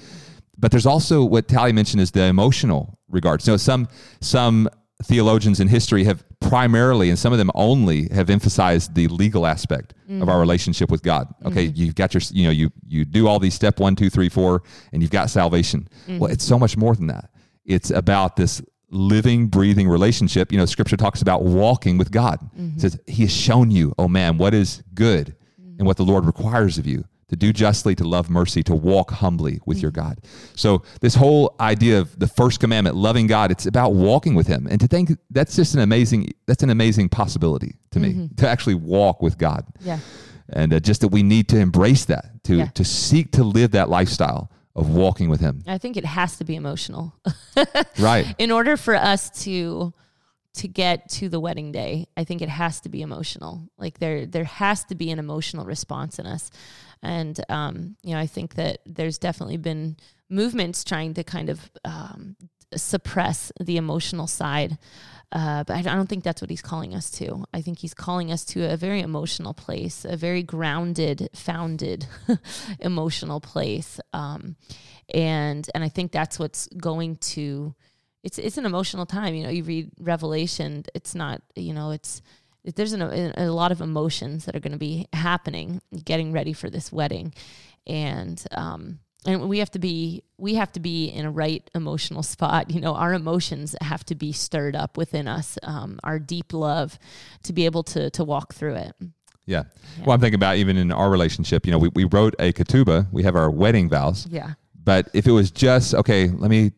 But 0.57 0.71
there's 0.71 0.85
also 0.85 1.23
what 1.23 1.47
Tally 1.47 1.73
mentioned 1.73 2.01
is 2.01 2.11
the 2.11 2.23
emotional 2.23 2.97
regard. 3.09 3.41
So 3.41 3.57
some 3.57 3.87
some 4.21 4.69
theologians 5.03 5.59
in 5.59 5.67
history 5.67 6.05
have 6.05 6.23
primarily 6.49 7.09
and 7.09 7.17
some 7.17 7.31
of 7.31 7.39
them 7.39 7.51
only 7.55 8.07
have 8.09 8.29
emphasized 8.29 8.95
the 8.95 9.07
legal 9.07 9.45
aspect 9.45 9.93
mm-hmm. 10.03 10.21
of 10.21 10.29
our 10.29 10.35
mm-hmm. 10.35 10.41
relationship 10.41 10.91
with 10.91 11.03
God. 11.03 11.27
Okay, 11.45 11.67
mm-hmm. 11.67 11.75
you've 11.75 11.95
got 11.95 12.13
your 12.13 12.21
you 12.31 12.45
know 12.45 12.51
you 12.51 12.71
you 12.87 13.05
do 13.05 13.27
all 13.27 13.39
these 13.39 13.53
step 13.53 13.79
one, 13.79 13.95
two, 13.95 14.09
three, 14.09 14.29
four, 14.29 14.63
and 14.91 15.01
you've 15.01 15.11
got 15.11 15.29
salvation. 15.29 15.87
Mm-hmm. 16.07 16.19
Well, 16.19 16.31
it's 16.31 16.43
so 16.43 16.59
much 16.59 16.77
more 16.77 16.95
than 16.95 17.07
that. 17.07 17.29
It's 17.65 17.89
about 17.89 18.35
this 18.35 18.61
living, 18.89 19.47
breathing 19.47 19.89
relationship. 19.89 20.51
You 20.51 20.57
know, 20.57 20.65
scripture 20.65 20.97
talks 20.97 21.21
about 21.21 21.43
walking 21.43 21.97
with 21.97 22.11
God. 22.11 22.39
Mm-hmm. 22.39 22.77
It 22.77 22.81
says, 22.81 22.99
He 23.07 23.23
has 23.23 23.35
shown 23.35 23.71
you, 23.71 23.93
oh 23.97 24.07
man, 24.07 24.37
what 24.37 24.53
is 24.53 24.83
good 24.93 25.35
mm-hmm. 25.59 25.79
and 25.79 25.87
what 25.87 25.97
the 25.97 26.03
Lord 26.03 26.25
requires 26.25 26.77
of 26.77 26.85
you 26.85 27.05
to 27.29 27.35
do 27.35 27.51
justly, 27.51 27.95
to 27.95 28.03
love 28.03 28.29
mercy, 28.29 28.63
to 28.63 28.75
walk 28.75 29.11
humbly 29.11 29.59
with 29.65 29.77
mm-hmm. 29.77 29.83
your 29.83 29.91
God. 29.91 30.19
So, 30.55 30.83
this 31.01 31.15
whole 31.15 31.55
idea 31.59 31.99
of 31.99 32.17
the 32.19 32.27
first 32.27 32.59
commandment, 32.59 32.95
loving 32.95 33.27
God, 33.27 33.51
it's 33.51 33.65
about 33.65 33.93
walking 33.93 34.35
with 34.35 34.47
Him. 34.47 34.67
And 34.69 34.79
to 34.79 34.87
think 34.87 35.11
that's 35.29 35.55
just 35.55 35.73
an 35.73 35.81
amazing, 35.81 36.29
that's 36.45 36.63
an 36.63 36.69
amazing 36.69 37.09
possibility 37.09 37.75
to 37.91 37.99
me 37.99 38.13
mm-hmm. 38.13 38.35
to 38.35 38.47
actually 38.47 38.75
walk 38.75 39.21
with 39.21 39.37
God. 39.37 39.65
Yeah. 39.79 39.99
And 40.49 40.73
uh, 40.73 40.79
just 40.79 41.01
that 41.01 41.07
we 41.07 41.23
need 41.23 41.49
to 41.49 41.57
embrace 41.57 42.05
that, 42.05 42.43
to, 42.43 42.55
yeah. 42.57 42.67
to 42.67 42.83
seek 42.83 43.31
to 43.31 43.43
live 43.43 43.71
that 43.71 43.89
lifestyle 43.89 44.51
of 44.75 44.89
walking 44.89 45.29
with 45.29 45.39
him. 45.39 45.63
I 45.65 45.77
think 45.77 45.97
it 45.97 46.05
has 46.05 46.37
to 46.37 46.43
be 46.43 46.55
emotional. 46.55 47.15
right. 47.99 48.35
In 48.37 48.51
order 48.51 48.77
for 48.77 48.93
us 48.93 49.29
to 49.43 49.93
to 50.55 50.67
get 50.67 51.09
to 51.09 51.29
the 51.29 51.39
wedding 51.39 51.71
day, 51.71 52.07
I 52.17 52.23
think 52.23 52.41
it 52.41 52.49
has 52.49 52.79
to 52.81 52.89
be 52.89 53.01
emotional. 53.01 53.69
Like 53.77 53.99
there 53.99 54.25
there 54.25 54.45
has 54.45 54.83
to 54.85 54.95
be 54.95 55.11
an 55.11 55.19
emotional 55.19 55.65
response 55.65 56.19
in 56.19 56.25
us. 56.25 56.49
And 57.01 57.39
um, 57.49 57.95
you 58.03 58.13
know, 58.13 58.19
I 58.19 58.27
think 58.27 58.55
that 58.55 58.79
there's 58.85 59.17
definitely 59.17 59.57
been 59.57 59.97
movements 60.29 60.83
trying 60.83 61.13
to 61.15 61.23
kind 61.23 61.49
of 61.49 61.69
um, 61.83 62.35
suppress 62.75 63.51
the 63.59 63.77
emotional 63.77 64.27
side 64.27 64.77
uh, 65.35 65.65
but 65.65 65.75
I 65.75 65.81
don't 65.81 66.07
think 66.07 66.23
that's 66.23 66.41
what 66.41 66.49
he's 66.49 66.61
calling 66.61 66.95
us 66.95 67.09
to. 67.11 67.43
I 67.53 67.61
think 67.61 67.79
he's 67.79 67.93
calling 67.93 68.31
us 68.31 68.45
to 68.45 68.71
a 68.71 68.77
very 68.77 69.01
emotional 69.01 69.53
place, 69.53 70.05
a 70.05 70.15
very 70.15 70.43
grounded, 70.43 71.29
founded 71.33 72.07
emotional 72.79 73.41
place. 73.41 73.99
Um, 74.13 74.55
and 75.13 75.69
and 75.75 75.83
I 75.83 75.89
think 75.89 76.11
that's 76.11 76.39
what's 76.39 76.67
going 76.67 77.17
to. 77.17 77.75
It's 78.25 78.39
it's 78.39 78.57
an 78.57 78.65
emotional 78.65 79.05
time. 79.05 79.35
You 79.35 79.43
know, 79.43 79.49
you 79.49 79.63
read 79.63 79.91
Revelation. 79.99 80.83
It's 80.95 81.13
not. 81.13 81.41
You 81.55 81.73
know, 81.73 81.91
it's 81.91 82.23
there's 82.63 82.93
an, 82.93 83.03
a, 83.03 83.33
a 83.37 83.51
lot 83.51 83.71
of 83.71 83.79
emotions 83.79 84.45
that 84.45 84.55
are 84.55 84.59
going 84.59 84.71
to 84.71 84.79
be 84.79 85.07
happening, 85.13 85.79
getting 86.03 86.31
ready 86.31 86.51
for 86.51 86.67
this 86.69 86.91
wedding, 86.91 87.35
and 87.85 88.43
um, 88.51 88.99
and 89.27 89.47
we 89.47 89.59
have 89.59 89.69
to 89.71 89.79
be 89.79 90.23
we 90.37 90.55
have 90.55 90.71
to 90.71 90.79
be 90.79 91.07
in 91.07 91.25
a 91.25 91.31
right 91.31 91.69
emotional 91.73 92.23
spot 92.23 92.69
you 92.69 92.79
know 92.79 92.95
our 92.95 93.13
emotions 93.13 93.75
have 93.81 94.03
to 94.05 94.15
be 94.15 94.31
stirred 94.31 94.75
up 94.75 94.97
within 94.97 95.27
us 95.27 95.57
um, 95.63 95.99
our 96.03 96.19
deep 96.19 96.53
love 96.53 96.99
to 97.43 97.53
be 97.53 97.65
able 97.65 97.83
to 97.83 98.09
to 98.11 98.23
walk 98.23 98.53
through 98.53 98.75
it 98.75 98.93
yeah. 99.45 99.63
yeah. 99.97 100.05
well 100.05 100.13
i'm 100.13 100.21
thinking 100.21 100.35
about 100.35 100.57
even 100.57 100.77
in 100.77 100.91
our 100.91 101.09
relationship 101.09 101.65
you 101.65 101.71
know 101.71 101.79
we, 101.79 101.89
we 101.89 102.03
wrote 102.03 102.35
a 102.39 102.53
ketubah 102.53 103.07
we 103.11 103.23
have 103.23 103.35
our 103.35 103.49
wedding 103.49 103.89
vows 103.89 104.27
yeah 104.29 104.53
but 104.83 105.09
if 105.13 105.25
it 105.25 105.31
was 105.31 105.51
just 105.51 105.95
okay 105.95 106.29
let 106.29 106.49
me 106.49 106.71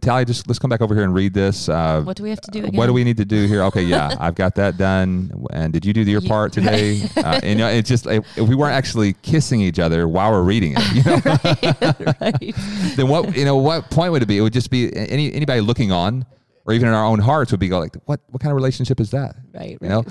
Tally, 0.00 0.24
just 0.24 0.48
let's 0.48 0.58
come 0.58 0.70
back 0.70 0.80
over 0.80 0.94
here 0.94 1.04
and 1.04 1.14
read 1.14 1.34
this. 1.34 1.68
Uh, 1.68 2.02
what 2.02 2.16
do 2.16 2.22
we 2.22 2.30
have 2.30 2.40
to 2.40 2.50
do? 2.50 2.60
Again? 2.60 2.76
What 2.76 2.86
do 2.86 2.92
we 2.92 3.04
need 3.04 3.18
to 3.18 3.24
do 3.24 3.46
here? 3.46 3.62
Okay, 3.64 3.82
yeah, 3.82 4.14
I've 4.20 4.34
got 4.34 4.54
that 4.54 4.78
done. 4.78 5.46
And 5.52 5.72
did 5.72 5.84
you 5.84 5.92
do 5.92 6.02
your 6.02 6.20
part 6.22 6.52
today? 6.54 7.02
uh, 7.16 7.40
and 7.42 7.58
you 7.58 7.64
know, 7.64 7.68
it's 7.68 7.88
just 7.88 8.06
if 8.06 8.24
we 8.38 8.54
weren't 8.54 8.74
actually 8.74 9.14
kissing 9.22 9.60
each 9.60 9.78
other 9.78 10.08
while 10.08 10.30
we're 10.30 10.42
reading 10.42 10.74
it, 10.76 10.94
you 10.94 11.02
know, 11.04 11.20
right, 11.24 12.20
right. 12.20 12.54
then 12.96 13.08
what 13.08 13.36
you 13.36 13.44
know 13.44 13.56
what 13.56 13.90
point 13.90 14.12
would 14.12 14.22
it 14.22 14.26
be? 14.26 14.38
It 14.38 14.42
would 14.42 14.52
just 14.52 14.70
be 14.70 14.94
any 14.96 15.32
anybody 15.32 15.60
looking 15.60 15.92
on 15.92 16.24
or 16.66 16.74
even 16.74 16.88
in 16.88 16.94
our 16.94 17.04
own 17.04 17.18
hearts 17.18 17.50
would 17.50 17.60
be 17.60 17.70
like, 17.70 17.96
what, 18.04 18.20
what 18.28 18.40
kind 18.40 18.50
of 18.50 18.56
relationship 18.56 19.00
is 19.00 19.10
that? 19.10 19.34
Right. 19.54 19.78
You 19.80 19.88
know, 19.88 20.04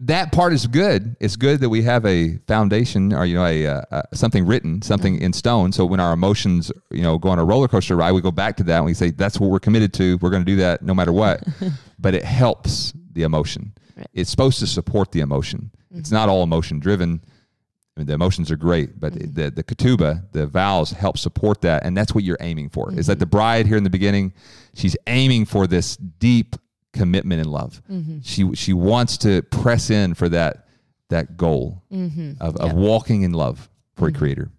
that 0.00 0.32
part 0.32 0.52
is 0.52 0.66
good. 0.66 1.16
It's 1.20 1.36
good 1.36 1.60
that 1.60 1.68
we 1.68 1.82
have 1.82 2.04
a 2.04 2.36
foundation 2.46 3.12
or, 3.12 3.24
you 3.24 3.36
know, 3.36 3.44
a, 3.44 3.66
uh, 3.66 3.82
uh, 3.90 4.02
something 4.12 4.46
written, 4.46 4.82
something 4.82 5.20
in 5.20 5.32
stone. 5.32 5.72
So 5.72 5.84
when 5.84 6.00
our 6.00 6.12
emotions, 6.12 6.70
you 6.90 7.02
know, 7.02 7.18
go 7.18 7.30
on 7.30 7.38
a 7.38 7.44
roller 7.44 7.68
coaster 7.68 7.96
ride, 7.96 8.12
we 8.12 8.20
go 8.20 8.30
back 8.30 8.56
to 8.58 8.62
that 8.64 8.76
and 8.76 8.84
we 8.84 8.94
say, 8.94 9.10
that's 9.10 9.40
what 9.40 9.50
we're 9.50 9.58
committed 9.58 9.92
to. 9.94 10.18
We're 10.18 10.30
going 10.30 10.44
to 10.44 10.50
do 10.50 10.56
that 10.56 10.82
no 10.82 10.94
matter 10.94 11.12
what. 11.12 11.42
but 11.98 12.14
it 12.14 12.24
helps 12.24 12.92
the 13.12 13.22
emotion. 13.22 13.72
Right. 13.96 14.06
It's 14.12 14.30
supposed 14.30 14.58
to 14.60 14.66
support 14.66 15.12
the 15.12 15.20
emotion. 15.20 15.70
Mm-hmm. 15.72 15.98
It's 15.98 16.10
not 16.10 16.28
all 16.28 16.42
emotion 16.42 16.78
driven. 16.78 17.22
I 17.96 18.00
mean, 18.00 18.06
the 18.08 18.12
emotions 18.12 18.50
are 18.50 18.56
great, 18.56 19.00
but 19.00 19.14
mm-hmm. 19.14 19.32
the 19.32 19.50
the 19.50 19.64
ketubah, 19.64 20.30
the 20.32 20.46
vows 20.46 20.90
help 20.90 21.16
support 21.16 21.62
that, 21.62 21.84
and 21.84 21.96
that's 21.96 22.14
what 22.14 22.24
you're 22.24 22.36
aiming 22.40 22.68
for. 22.68 22.88
Mm-hmm. 22.88 22.98
Is 22.98 23.06
that 23.06 23.14
mm-hmm. 23.14 23.20
the 23.20 23.26
bride 23.26 23.66
here 23.66 23.78
in 23.78 23.84
the 23.84 23.90
beginning? 23.90 24.34
She's 24.74 24.96
aiming 25.06 25.46
for 25.46 25.66
this 25.66 25.96
deep 25.96 26.56
commitment 26.92 27.40
and 27.40 27.50
love. 27.50 27.82
Mm-hmm. 27.90 28.18
She 28.22 28.54
she 28.54 28.74
wants 28.74 29.16
to 29.18 29.42
press 29.42 29.88
in 29.88 30.14
for 30.14 30.28
that 30.28 30.66
that 31.08 31.36
goal 31.36 31.84
mm-hmm. 31.90 32.32
of, 32.40 32.56
of 32.56 32.74
walking 32.74 33.22
in 33.22 33.32
love 33.32 33.70
for 33.94 34.08
a 34.08 34.12
creator. 34.12 34.50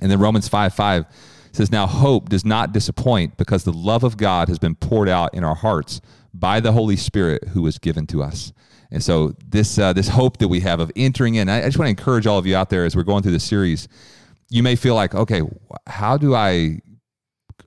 And 0.00 0.10
then 0.10 0.18
Romans 0.18 0.48
five 0.48 0.74
five 0.74 1.04
says, 1.52 1.70
"Now 1.70 1.86
hope 1.86 2.30
does 2.30 2.44
not 2.44 2.72
disappoint, 2.72 3.36
because 3.36 3.62
the 3.62 3.72
love 3.72 4.02
of 4.02 4.16
God 4.16 4.48
has 4.48 4.58
been 4.58 4.74
poured 4.74 5.08
out 5.08 5.34
in 5.34 5.44
our 5.44 5.54
hearts 5.54 6.00
by 6.34 6.60
the 6.60 6.72
Holy 6.72 6.96
Spirit 6.96 7.48
who 7.48 7.62
was 7.62 7.78
given 7.78 8.06
to 8.08 8.22
us." 8.22 8.52
And 8.90 9.02
so 9.02 9.34
this 9.44 9.78
uh, 9.78 9.92
this 9.92 10.08
hope 10.08 10.38
that 10.38 10.48
we 10.48 10.60
have 10.60 10.80
of 10.80 10.92
entering 10.94 11.34
in, 11.34 11.48
I, 11.48 11.62
just 11.62 11.78
want 11.78 11.86
to 11.86 11.90
encourage 11.90 12.26
all 12.26 12.38
of 12.38 12.46
you 12.46 12.56
out 12.56 12.70
there 12.70 12.84
as 12.84 12.94
we're 12.94 13.02
going 13.02 13.22
through 13.22 13.32
this 13.32 13.44
series. 13.44 13.88
You 14.50 14.62
may 14.62 14.76
feel 14.76 14.94
like, 14.94 15.14
okay, 15.14 15.42
how 15.86 16.16
do 16.16 16.34
I 16.34 16.80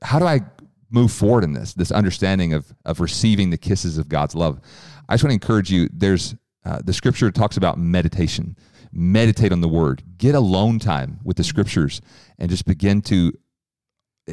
how 0.01 0.19
do 0.19 0.25
I 0.25 0.41
move 0.89 1.12
forward 1.12 1.43
in 1.43 1.53
this 1.53 1.73
this 1.73 1.91
understanding 1.91 2.53
of 2.53 2.73
of 2.86 2.99
receiving 2.99 3.49
the 3.49 3.58
kisses 3.58 3.97
of 3.97 4.08
God's 4.08 4.36
love? 4.36 4.62
I 5.10 5.15
just 5.15 5.23
want 5.23 5.32
to 5.32 5.36
encourage 5.36 5.71
you. 5.71 5.89
There's 5.91 6.36
uh, 6.65 6.82
the 6.84 6.93
scripture 6.93 7.32
talks 7.32 7.58
about 7.58 7.77
meditation. 7.77 8.56
Meditate 8.93 9.51
on 9.51 9.60
the 9.62 9.67
word. 9.67 10.03
Get 10.17 10.34
alone 10.34 10.80
time 10.80 11.19
with 11.23 11.36
the 11.36 11.43
scriptures 11.43 12.01
and 12.39 12.49
just 12.49 12.65
begin 12.65 13.01
to 13.03 13.34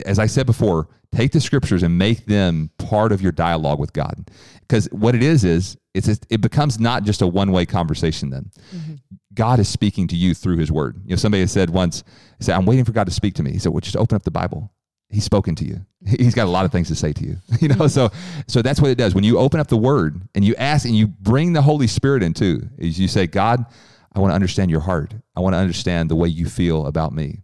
as 0.06 0.18
I 0.18 0.26
said 0.26 0.46
before, 0.46 0.88
take 1.14 1.32
the 1.32 1.40
scriptures 1.40 1.82
and 1.82 1.96
make 1.96 2.26
them 2.26 2.70
part 2.78 3.12
of 3.12 3.22
your 3.22 3.32
dialogue 3.32 3.78
with 3.78 3.92
God. 3.92 4.30
Because 4.60 4.86
what 4.90 5.14
it 5.14 5.22
is 5.22 5.44
is 5.44 5.76
it's 5.94 6.08
it 6.08 6.40
becomes 6.40 6.80
not 6.80 7.04
just 7.04 7.22
a 7.22 7.26
one 7.26 7.52
way 7.52 7.64
conversation. 7.64 8.30
Then 8.30 8.50
mm-hmm. 8.74 8.94
God 9.32 9.60
is 9.60 9.68
speaking 9.68 10.08
to 10.08 10.16
you 10.16 10.34
through 10.34 10.58
His 10.58 10.72
Word. 10.72 11.00
You 11.04 11.10
know, 11.10 11.16
somebody 11.16 11.46
said 11.46 11.70
once, 11.70 12.02
"He 12.38 12.44
said 12.44 12.56
I'm 12.56 12.66
waiting 12.66 12.84
for 12.84 12.92
God 12.92 13.04
to 13.04 13.12
speak 13.12 13.34
to 13.34 13.42
me." 13.42 13.52
He 13.52 13.58
said, 13.58 13.72
"Well, 13.72 13.80
just 13.80 13.96
open 13.96 14.16
up 14.16 14.24
the 14.24 14.30
Bible." 14.30 14.72
He's 15.08 15.24
spoken 15.24 15.54
to 15.56 15.64
you. 15.64 15.86
He's 16.18 16.34
got 16.34 16.46
a 16.46 16.50
lot 16.50 16.64
of 16.64 16.72
things 16.72 16.88
to 16.88 16.96
say 16.96 17.12
to 17.12 17.24
you. 17.24 17.36
You 17.60 17.68
know, 17.68 17.86
so 17.86 18.10
so 18.48 18.60
that's 18.60 18.80
what 18.80 18.90
it 18.90 18.98
does. 18.98 19.14
When 19.14 19.24
you 19.24 19.38
open 19.38 19.60
up 19.60 19.68
the 19.68 19.76
Word 19.76 20.22
and 20.34 20.44
you 20.44 20.54
ask 20.56 20.84
and 20.84 20.96
you 20.96 21.06
bring 21.06 21.52
the 21.52 21.62
Holy 21.62 21.86
Spirit 21.86 22.22
into, 22.22 22.68
is 22.76 22.98
you 22.98 23.06
say, 23.06 23.26
"God, 23.26 23.64
I 24.12 24.18
want 24.18 24.32
to 24.32 24.34
understand 24.34 24.70
your 24.70 24.80
heart. 24.80 25.14
I 25.36 25.40
want 25.40 25.54
to 25.54 25.58
understand 25.58 26.10
the 26.10 26.16
way 26.16 26.28
you 26.28 26.46
feel 26.46 26.86
about 26.86 27.12
me." 27.12 27.43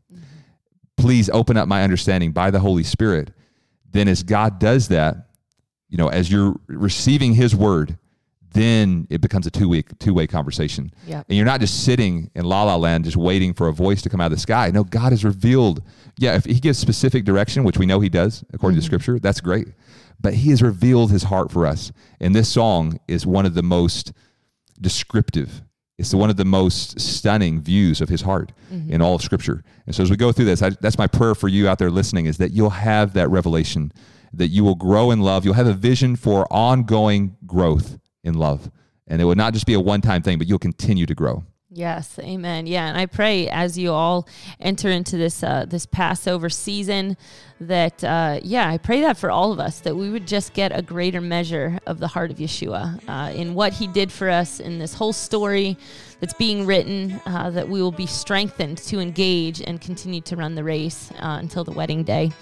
Please 1.01 1.31
open 1.31 1.57
up 1.57 1.69
my 1.69 1.83
understanding 1.83 2.33
by 2.33 2.51
the 2.51 2.61
Holy 2.61 2.85
Spirit, 2.85 3.33
then 3.91 4.09
as 4.09 4.23
God 4.23 4.59
does 4.59 4.89
that, 4.89 5.29
you 5.89 5.99
know, 5.99 6.09
as 6.09 6.31
you're 6.31 6.55
receiving 6.69 7.35
his 7.35 7.57
word, 7.57 7.99
then 8.53 9.07
it 9.11 9.21
becomes 9.21 9.47
a 9.47 9.51
two-way 9.51 9.83
two-way 9.83 10.27
conversation. 10.27 10.93
Yep. 11.07 11.27
And 11.29 11.37
you're 11.37 11.47
not 11.47 11.61
just 11.61 11.85
sitting 11.85 12.31
in 12.35 12.45
la 12.45 12.65
la 12.65 12.77
land 12.77 13.05
just 13.05 13.17
waiting 13.17 13.55
for 13.55 13.69
a 13.69 13.73
voice 13.73 14.03
to 14.03 14.09
come 14.09 14.21
out 14.21 14.27
of 14.27 14.33
the 14.33 14.41
sky. 14.41 14.71
No, 14.73 14.85
God 14.85 15.13
has 15.13 15.25
revealed. 15.25 15.83
Yeah, 16.19 16.35
if 16.35 16.45
he 16.45 16.61
gives 16.61 16.79
specific 16.79 17.25
direction, 17.25 17.65
which 17.65 17.79
we 17.79 17.87
know 17.87 18.01
he 18.01 18.09
does 18.09 18.45
according 18.53 18.77
mm-hmm. 18.77 18.81
to 18.81 18.87
scripture, 18.87 19.19
that's 19.21 19.41
great. 19.41 19.69
but 20.21 20.35
he 20.35 20.51
has 20.51 20.63
revealed 20.63 21.11
his 21.11 21.25
heart 21.25 21.51
for 21.51 21.67
us. 21.67 21.93
And 22.21 22.35
this 22.35 22.49
song 22.49 23.01
is 23.09 23.27
one 23.27 23.47
of 23.47 23.55
the 23.55 23.63
most 23.63 24.13
descriptive. 24.81 25.63
It's 26.01 26.15
one 26.15 26.31
of 26.31 26.37
the 26.37 26.47
most 26.47 26.99
stunning 26.99 27.61
views 27.61 28.01
of 28.01 28.09
his 28.09 28.23
heart 28.23 28.53
mm-hmm. 28.73 28.91
in 28.91 29.03
all 29.03 29.15
of 29.15 29.23
Scripture. 29.23 29.63
And 29.85 29.95
so, 29.95 30.03
as 30.03 30.11
we 30.11 30.17
go 30.17 30.33
through 30.33 30.47
this, 30.47 30.63
I, 30.63 30.71
that's 30.71 30.97
my 30.97 31.07
prayer 31.07 31.35
for 31.35 31.47
you 31.47 31.69
out 31.69 31.79
there 31.79 31.91
listening: 31.91 32.25
is 32.25 32.39
that 32.39 32.53
you'll 32.53 32.71
have 32.71 33.13
that 33.13 33.29
revelation, 33.29 33.93
that 34.33 34.49
you 34.49 34.65
will 34.65 34.75
grow 34.75 35.11
in 35.11 35.21
love. 35.21 35.45
You'll 35.45 35.55
have 35.55 35.67
a 35.67 35.75
vision 35.75 36.17
for 36.17 36.51
ongoing 36.51 37.37
growth 37.47 37.99
in 38.25 38.33
love, 38.33 38.71
and 39.07 39.21
it 39.21 39.27
will 39.27 39.35
not 39.35 39.53
just 39.53 39.67
be 39.67 39.75
a 39.75 39.81
one-time 39.81 40.23
thing, 40.23 40.39
but 40.39 40.49
you'll 40.49 40.59
continue 40.59 41.05
to 41.05 41.15
grow. 41.15 41.45
Yes, 41.73 42.19
amen. 42.19 42.67
Yeah, 42.67 42.89
and 42.89 42.99
I 42.99 43.07
pray 43.07 43.49
as 43.49 43.79
you 43.79 43.93
all 43.93 44.27
enter 44.59 44.91
into 44.91 45.17
this 45.17 45.45
uh, 45.45 45.67
this 45.69 45.87
Passover 45.87 46.51
season 46.51 47.17
that 47.61 48.03
uh, 48.03 48.41
yeah, 48.43 48.69
I 48.69 48.77
pray 48.77 49.03
that 49.03 49.17
for 49.17 49.31
all 49.31 49.53
of 49.53 49.61
us 49.61 49.79
that 49.81 49.95
we 49.95 50.11
would 50.11 50.27
just 50.27 50.53
get 50.53 50.77
a 50.77 50.83
greater 50.83 51.21
measure 51.21 51.79
of 51.87 52.01
the 52.01 52.09
heart 52.09 52.33
of 52.33 52.39
Yeshua 52.39 53.01
uh, 53.09 53.33
in 53.33 53.55
what 53.55 53.73
He 53.73 53.87
did 53.87 54.11
for 54.11 54.29
us 54.29 54.59
in 54.59 54.81
this 54.81 54.95
whole 54.95 55.13
story 55.13 55.79
that's 56.19 56.35
being 56.35 56.67
written. 56.67 57.21
Uh, 57.25 57.51
that 57.51 57.69
we 57.69 57.81
will 57.81 57.93
be 57.93 58.07
strengthened 58.07 58.79
to 58.79 58.99
engage 58.99 59.63
and 59.63 59.81
continue 59.81 60.21
to 60.23 60.35
run 60.35 60.57
the 60.57 60.65
race 60.65 61.13
uh, 61.21 61.39
until 61.39 61.63
the 61.63 61.71
wedding 61.71 62.03
day. 62.03 62.33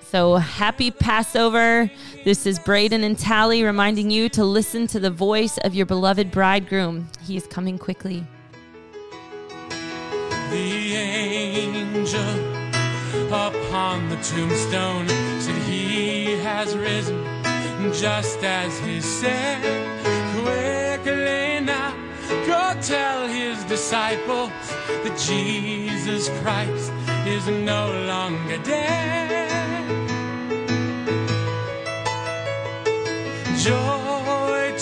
So 0.00 0.36
happy 0.36 0.90
Passover. 0.90 1.90
This 2.24 2.46
is 2.46 2.58
Braden 2.58 3.04
and 3.04 3.18
Tally 3.18 3.64
reminding 3.64 4.10
you 4.10 4.30
to 4.30 4.44
listen 4.46 4.86
to 4.88 5.00
the 5.00 5.10
voice 5.10 5.58
of 5.58 5.74
your 5.74 5.84
beloved 5.84 6.30
bridegroom. 6.30 7.08
He 7.22 7.36
is 7.36 7.46
coming 7.46 7.76
quickly 7.76 8.26
the 10.52 10.94
angel 10.94 12.34
upon 13.32 14.08
the 14.10 14.16
tombstone. 14.16 15.08
Said 15.40 15.56
he 15.62 16.36
has 16.38 16.76
risen 16.76 17.24
just 17.92 18.44
as 18.44 18.78
he 18.80 19.00
said. 19.00 19.62
Quickly 20.36 21.60
now 21.64 21.94
go 22.46 22.78
tell 22.80 23.26
his 23.26 23.64
disciples 23.64 24.50
that 25.02 25.16
jesus 25.26 26.28
christ 26.40 26.92
is 27.26 27.46
no 27.48 27.90
longer 28.06 28.58
dead. 28.58 29.48
Joy 33.56 34.74